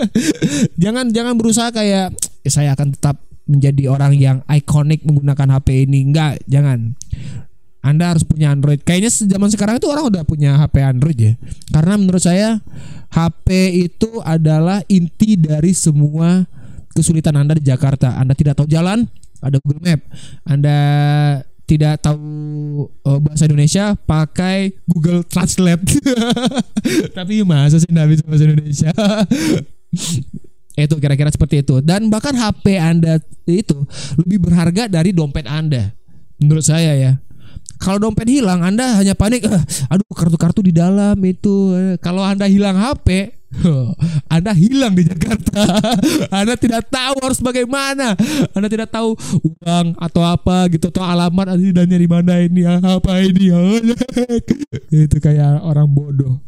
jangan 0.82 1.12
jangan 1.12 1.36
berusaha 1.36 1.68
kayak 1.68 2.16
"Eh, 2.44 2.52
saya 2.52 2.72
akan 2.72 2.96
tetap 2.96 3.20
menjadi 3.48 3.88
orang 3.88 4.12
yang 4.16 4.36
ikonik 4.48 5.04
menggunakan 5.08 5.60
HP 5.60 5.88
ini. 5.88 6.04
Enggak, 6.04 6.44
jangan. 6.44 6.96
Anda 7.78 8.10
harus 8.14 8.26
punya 8.26 8.50
Android. 8.50 8.82
Kayaknya 8.82 9.10
zaman 9.38 9.48
sekarang 9.54 9.78
itu 9.78 9.86
orang 9.86 10.10
udah 10.10 10.22
punya 10.26 10.58
HP 10.58 10.82
Android 10.82 11.18
ya. 11.18 11.32
Karena 11.70 11.94
menurut 11.94 12.22
saya 12.22 12.58
HP 13.14 13.48
itu 13.88 14.18
adalah 14.26 14.82
inti 14.90 15.38
dari 15.38 15.70
semua 15.72 16.44
kesulitan 16.92 17.38
Anda 17.38 17.54
di 17.54 17.64
Jakarta. 17.64 18.18
Anda 18.18 18.34
tidak 18.34 18.58
tahu 18.58 18.66
jalan, 18.66 19.06
ada 19.38 19.56
Google 19.62 19.82
Map. 19.86 20.00
Anda 20.42 20.78
tidak 21.68 22.00
tahu 22.02 22.26
eh, 22.88 23.18
bahasa 23.22 23.44
Indonesia, 23.46 23.94
pakai 23.94 24.74
Google 24.88 25.22
Translate. 25.22 25.84
Tapi 27.16 27.44
masa 27.46 27.78
sih 27.78 27.86
nggak 27.86 28.08
bisa 28.10 28.22
bahasa 28.26 28.44
Indonesia? 28.48 28.90
itu 30.78 30.94
kira-kira 30.98 31.30
seperti 31.30 31.62
itu. 31.62 31.78
Dan 31.84 32.10
bahkan 32.10 32.34
HP 32.34 32.74
Anda 32.80 33.22
itu 33.46 33.86
lebih 34.18 34.50
berharga 34.50 34.90
dari 34.90 35.14
dompet 35.14 35.46
Anda. 35.46 35.94
Menurut 36.38 36.66
saya 36.66 36.94
ya 36.94 37.12
kalau 37.78 37.98
dompet 38.02 38.26
hilang 38.26 38.60
Anda 38.60 38.98
hanya 38.98 39.14
panik 39.14 39.46
"Ah, 39.46 39.62
aduh 39.94 40.06
kartu-kartu 40.12 40.60
di 40.66 40.74
dalam 40.74 41.16
itu. 41.22 41.72
Eh, 41.74 41.96
kalau 42.02 42.20
Anda 42.26 42.50
hilang 42.50 42.74
HP 42.74 43.38
Anda 44.34 44.52
hilang 44.52 44.92
di 44.92 45.08
Jakarta. 45.08 45.64
Anda 46.38 46.54
tidak 46.60 46.92
tahu 46.92 47.16
harus 47.24 47.40
bagaimana. 47.40 48.12
Anda 48.52 48.68
tidak 48.68 48.92
tahu 48.92 49.16
uang 49.16 49.96
atau 49.96 50.22
apa 50.24 50.68
gitu 50.68 50.92
atau 50.92 51.04
alamat 51.04 51.56
Anda 51.56 51.84
dan 51.84 51.88
di 51.88 52.08
mana 52.08 52.44
ini 52.44 52.62
apa 52.68 53.24
ini. 53.24 53.48
Itu 55.08 55.16
kayak 55.18 55.64
orang 55.64 55.88
bodoh. 55.88 56.44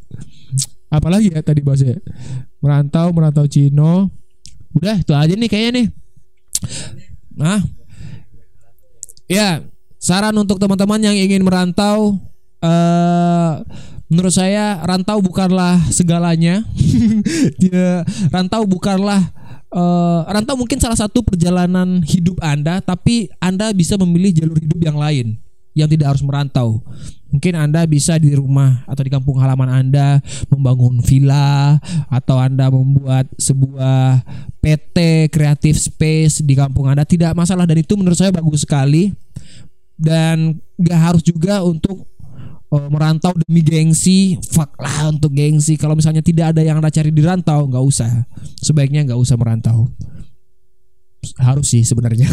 Apalagi 0.91 1.31
ya 1.31 1.41
tadi 1.41 1.63
bahasnya 1.63 2.03
merantau 2.61 3.15
merantau 3.15 3.47
Cino. 3.47 4.11
Udah 4.71 4.99
itu 5.03 5.11
aja 5.15 5.35
nih 5.35 5.51
kayaknya 5.51 5.71
nih. 5.75 5.87
Nah 7.35 7.63
ya 9.31 9.63
saran 10.01 10.33
untuk 10.35 10.57
teman-teman 10.57 10.99
yang 11.05 11.15
ingin 11.15 11.45
merantau 11.45 12.17
eh 12.65 13.55
menurut 14.11 14.35
saya 14.35 14.83
rantau 14.83 15.23
bukanlah 15.23 15.79
segalanya. 15.95 16.67
Rantau 18.35 18.67
bukanlah 18.67 19.23
eh, 19.71 20.21
rantau 20.27 20.59
mungkin 20.59 20.83
salah 20.83 20.99
satu 20.99 21.23
perjalanan 21.23 22.03
hidup 22.03 22.43
anda 22.43 22.83
tapi 22.83 23.31
anda 23.39 23.71
bisa 23.71 23.95
memilih 23.95 24.35
jalur 24.35 24.59
hidup 24.59 24.83
yang 24.83 24.99
lain 24.99 25.39
yang 25.79 25.87
tidak 25.87 26.11
harus 26.11 26.27
merantau. 26.27 26.83
Mungkin 27.31 27.55
anda 27.55 27.87
bisa 27.87 28.19
di 28.19 28.35
rumah 28.35 28.83
atau 28.91 29.07
di 29.07 29.11
kampung 29.15 29.39
halaman 29.39 29.71
anda 29.71 30.19
membangun 30.51 30.99
villa 30.99 31.79
atau 32.11 32.43
anda 32.43 32.67
membuat 32.67 33.31
sebuah 33.39 34.27
PT 34.59 35.31
creative 35.31 35.79
space 35.79 36.43
di 36.43 36.59
kampung 36.59 36.91
anda. 36.91 37.07
Tidak 37.07 37.31
masalah. 37.39 37.71
Dan 37.71 37.87
itu 37.87 37.95
menurut 37.95 38.19
saya 38.19 38.35
bagus 38.35 38.67
sekali 38.67 39.15
dan 40.01 40.57
gak 40.81 41.01
harus 41.13 41.23
juga 41.23 41.61
untuk 41.61 42.09
eh, 42.73 42.89
merantau 42.89 43.37
demi 43.37 43.61
gengsi. 43.61 44.41
Fuck 44.41 44.81
lah 44.81 45.13
untuk 45.13 45.37
gengsi. 45.37 45.77
Kalau 45.77 45.93
misalnya 45.93 46.25
tidak 46.25 46.57
ada 46.57 46.65
yang 46.65 46.81
anda 46.81 46.89
cari 46.89 47.13
di 47.13 47.21
rantau 47.21 47.69
nggak 47.69 47.85
usah. 47.85 48.25
Sebaiknya 48.65 49.05
nggak 49.05 49.21
usah 49.21 49.37
merantau. 49.37 49.93
Harus 51.37 51.69
sih 51.77 51.85
sebenarnya. 51.85 52.33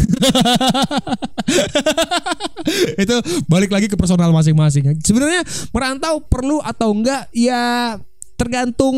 Itu 3.04 3.16
balik 3.44 3.68
lagi 3.68 3.84
ke 3.84 4.00
personal 4.00 4.32
masing-masing. 4.32 4.96
Sebenarnya 5.04 5.44
merantau 5.76 6.24
perlu 6.24 6.64
atau 6.64 6.96
enggak 6.96 7.28
ya 7.36 7.94
tergantung 8.40 8.96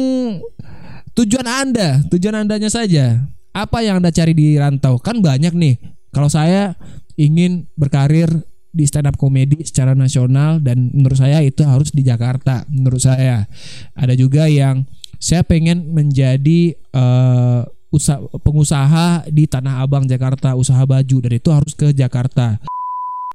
tujuan 1.18 1.46
anda. 1.46 1.98
Tujuan 2.06 2.46
andanya 2.46 2.70
saja. 2.70 3.18
Apa 3.50 3.82
yang 3.82 3.98
anda 3.98 4.14
cari 4.14 4.30
di 4.30 4.54
rantau? 4.54 5.02
Kan 5.02 5.18
banyak 5.18 5.58
nih. 5.58 5.74
Kalau 6.14 6.30
saya 6.30 6.78
ingin 7.18 7.66
berkarir 7.74 8.30
di 8.70 8.86
stand 8.86 9.10
up 9.10 9.18
comedy 9.18 9.66
secara 9.66 9.98
nasional 9.98 10.62
dan 10.62 10.94
menurut 10.94 11.18
saya 11.18 11.42
itu 11.42 11.66
harus 11.66 11.90
di 11.90 12.06
Jakarta 12.06 12.62
menurut 12.70 13.02
saya. 13.02 13.50
Ada 13.98 14.14
juga 14.14 14.46
yang 14.46 14.86
saya 15.18 15.42
pengen 15.42 15.90
menjadi 15.90 16.74
eh, 16.74 17.60
usaha 17.90 18.22
pengusaha 18.40 19.26
di 19.28 19.50
Tanah 19.50 19.82
Abang 19.82 20.06
Jakarta 20.06 20.54
usaha 20.54 20.80
baju 20.86 21.16
dan 21.26 21.32
itu 21.34 21.50
harus 21.50 21.74
ke 21.74 21.90
Jakarta. 21.90 22.62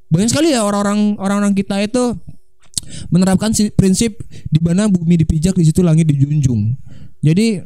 Banyak 0.07 0.31
sekali 0.31 0.55
ya 0.55 0.63
orang-orang 0.63 1.19
orang-orang 1.19 1.53
kita 1.53 1.83
itu 1.83 2.15
menerapkan 3.11 3.51
si- 3.51 3.73
prinsip 3.73 4.15
di 4.47 4.59
mana 4.63 4.87
bumi 4.87 5.19
dipijak 5.19 5.57
di 5.59 5.65
situ 5.67 5.83
langit 5.83 6.07
dijunjung. 6.07 6.77
Jadi 7.19 7.59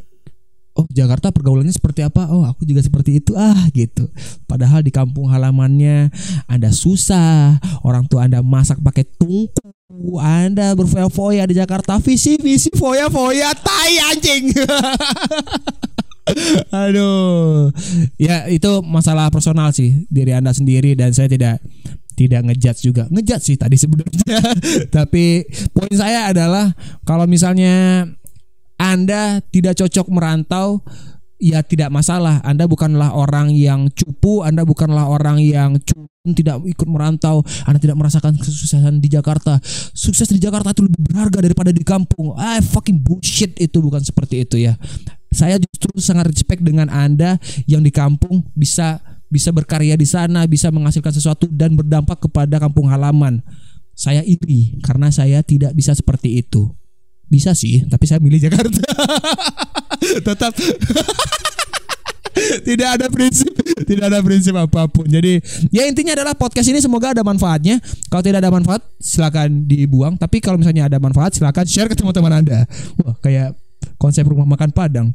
oh 0.79 0.85
Jakarta 0.87 1.35
pergaulannya 1.35 1.75
seperti 1.75 2.07
apa? 2.07 2.31
Oh 2.31 2.47
aku 2.47 2.63
juga 2.63 2.79
seperti 2.79 3.19
itu. 3.19 3.35
Ah 3.35 3.67
gitu. 3.75 4.07
Padahal 4.47 4.79
di 4.79 4.91
kampung 4.95 5.27
halamannya 5.27 6.07
anda 6.47 6.71
susah 6.71 7.59
orang 7.83 8.07
tua 8.07 8.31
anda 8.31 8.39
masak 8.39 8.79
pakai 8.79 9.03
tungku 9.03 10.15
anda 10.21 10.71
berfoya-foya 10.79 11.43
di 11.43 11.59
Jakarta. 11.59 11.99
Visi 11.99 12.39
visi 12.39 12.71
foya 12.71 13.11
foya 13.11 13.51
tai 13.59 13.95
anjing. 14.15 14.55
Aduh. 16.85 17.73
Ya 18.15 18.47
itu 18.47 18.85
masalah 18.85 19.33
personal 19.33 19.73
sih 19.73 20.05
diri 20.07 20.31
anda 20.31 20.53
sendiri 20.53 20.93
dan 20.95 21.11
saya 21.11 21.27
tidak 21.27 21.59
tidak 22.19 22.41
ngejudge 22.51 22.81
juga. 22.83 23.07
Ngejudge 23.07 23.45
sih 23.47 23.57
tadi 23.57 23.79
sebenarnya. 23.79 24.39
Tapi 24.95 25.47
poin 25.71 25.93
saya 25.95 26.27
adalah 26.27 26.75
kalau 27.07 27.23
misalnya 27.23 28.03
anda 28.79 29.43
tidak 29.51 29.75
cocok 29.75 30.07
merantau 30.07 30.79
ya 31.39 31.59
tidak 31.63 31.91
masalah. 31.91 32.39
Anda 32.47 32.63
bukanlah 32.63 33.11
orang 33.11 33.51
yang 33.51 33.91
cupu 33.91 34.39
Anda 34.43 34.63
bukanlah 34.63 35.07
orang 35.11 35.43
yang 35.43 35.79
cu- 35.83 36.07
tidak 36.31 36.63
ikut 36.63 36.87
merantau. 36.87 37.43
Anda 37.67 37.79
tidak 37.79 37.99
merasakan 37.99 38.39
kesuksesan 38.39 39.03
di 39.03 39.11
Jakarta. 39.11 39.59
Sukses 39.91 40.31
di 40.31 40.39
Jakarta 40.39 40.71
itu 40.71 40.87
lebih 40.87 41.11
berharga 41.11 41.43
daripada 41.43 41.75
di 41.75 41.83
kampung. 41.83 42.35
Ah 42.39 42.63
fucking 42.63 43.03
bullshit. 43.03 43.51
Itu 43.59 43.83
bukan 43.83 43.99
seperti 43.99 44.47
itu 44.47 44.55
ya. 44.55 44.79
Saya 45.35 45.59
justru 45.59 45.91
sangat 45.99 46.31
respect 46.31 46.63
dengan 46.63 46.87
Anda 46.87 47.35
yang 47.67 47.83
di 47.83 47.91
kampung 47.91 48.47
bisa 48.55 49.03
bisa 49.29 49.53
berkarya 49.53 49.93
di 49.93 50.09
sana 50.09 50.47
bisa 50.49 50.73
menghasilkan 50.73 51.13
sesuatu 51.13 51.45
dan 51.51 51.75
berdampak 51.75 52.23
kepada 52.23 52.63
kampung 52.63 52.87
halaman. 52.87 53.43
Saya 53.91 54.23
iri 54.23 54.79
karena 54.79 55.11
saya 55.11 55.43
tidak 55.43 55.75
bisa 55.75 55.91
seperti 55.91 56.39
itu 56.39 56.71
bisa 57.29 57.53
sih 57.53 57.85
tapi 57.85 58.09
saya 58.09 58.19
milih 58.19 58.41
Jakarta. 58.41 58.83
Tetap. 60.27 60.53
Tidak 62.39 62.87
ada 62.87 63.11
prinsip 63.11 63.51
tidak 63.89 64.05
ada 64.13 64.19
prinsip 64.21 64.53
apa 64.53 64.85
pun. 64.85 65.09
Jadi 65.09 65.41
ya 65.73 65.89
intinya 65.89 66.13
adalah 66.13 66.37
podcast 66.37 66.69
ini 66.69 66.77
semoga 66.77 67.11
ada 67.11 67.25
manfaatnya. 67.25 67.81
Kalau 68.07 68.21
tidak 68.21 68.45
ada 68.45 68.51
manfaat 68.53 68.81
silakan 69.01 69.65
dibuang. 69.65 70.13
Tapi 70.15 70.37
kalau 70.43 70.61
misalnya 70.61 70.85
ada 70.85 71.01
manfaat 71.01 71.33
silakan 71.33 71.65
share 71.65 71.89
ke 71.89 71.97
teman-teman 71.97 72.45
anda. 72.45 72.69
Wah 73.01 73.17
kayak 73.19 73.57
konsep 73.97 74.23
rumah 74.29 74.45
makan 74.45 74.69
padang. 74.69 75.09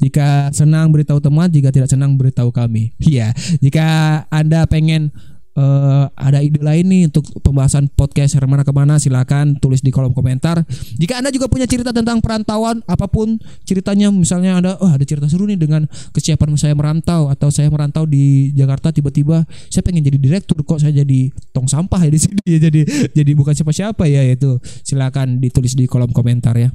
Jika 0.00 0.48
senang 0.56 0.88
beritahu 0.90 1.20
teman 1.20 1.52
jika 1.52 1.70
tidak 1.70 1.92
senang 1.92 2.18
beritahu 2.18 2.50
kami. 2.50 2.96
Iya 2.98 3.30
jika 3.62 3.86
anda 4.32 4.64
pengen 4.66 5.14
eh, 5.56 6.04
ada 6.10 6.38
ide 6.44 6.60
lain 6.60 6.86
nih 6.86 7.02
untuk 7.10 7.26
pembahasan 7.42 7.88
podcast 7.92 8.36
Hermana 8.36 8.62
ke 8.62 8.72
mana? 8.74 8.98
Silakan 9.00 9.58
tulis 9.58 9.80
di 9.80 9.90
kolom 9.94 10.12
komentar. 10.12 10.62
Jika 10.98 11.18
anda 11.18 11.32
juga 11.32 11.48
punya 11.48 11.64
cerita 11.64 11.90
tentang 11.94 12.18
perantauan 12.20 12.82
apa 12.86 13.06
pun 13.08 13.38
ceritanya 13.64 14.12
misalnya 14.12 14.60
ada 14.60 14.72
oh 14.82 14.90
ada 14.90 15.02
cerita 15.06 15.26
seru 15.26 15.48
nih 15.48 15.58
dengan 15.58 15.86
kesiapan 16.12 16.54
saya 16.58 16.74
merantau 16.74 17.30
atau 17.30 17.48
saya 17.48 17.70
merantau 17.70 18.04
di 18.04 18.50
Jakarta 18.52 18.90
tiba-tiba 18.90 19.46
saya 19.72 19.82
pengen 19.86 20.04
jadi 20.04 20.18
direktur 20.18 20.60
kok 20.62 20.82
saya 20.82 20.92
jadi 21.02 21.30
tong 21.54 21.70
sampah 21.70 22.02
ya 22.06 22.10
di 22.10 22.20
sini 22.20 22.40
ya 22.44 22.58
jadi 22.70 22.80
jadi 23.14 23.32
bukan 23.38 23.54
siapa-siapa 23.54 24.04
ya 24.10 24.26
itu. 24.26 24.58
Silakan 24.84 25.38
ditulis 25.38 25.78
di 25.78 25.86
kolom 25.86 26.10
komentar 26.10 26.58
ya 26.58 26.70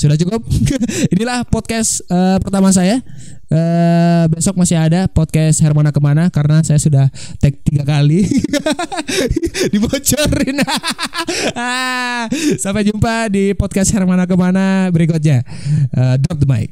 sudah 0.00 0.16
cukup 0.16 0.40
inilah 1.14 1.44
podcast 1.44 2.00
eh, 2.08 2.40
pertama 2.40 2.72
saya 2.72 3.04
Eh, 3.50 4.24
besok 4.30 4.54
masih 4.62 4.78
ada 4.78 5.10
podcast 5.10 5.58
Hermana 5.58 5.90
ke 5.90 5.98
mana 5.98 6.30
karena 6.30 6.62
saya 6.62 6.78
sudah 6.78 7.10
tag 7.42 7.58
tiga 7.66 7.82
kali 7.82 8.22
dibocorin. 9.74 10.62
Ah, 11.58 12.30
Sampai 12.62 12.86
jumpa 12.86 13.26
di 13.26 13.50
podcast 13.58 13.90
Hermana 13.90 14.22
ke 14.30 14.38
mana 14.38 14.86
berikutnya. 14.94 15.42
Eh, 15.90 16.14
drop 16.22 16.38
the 16.38 16.46
mic. 16.46 16.70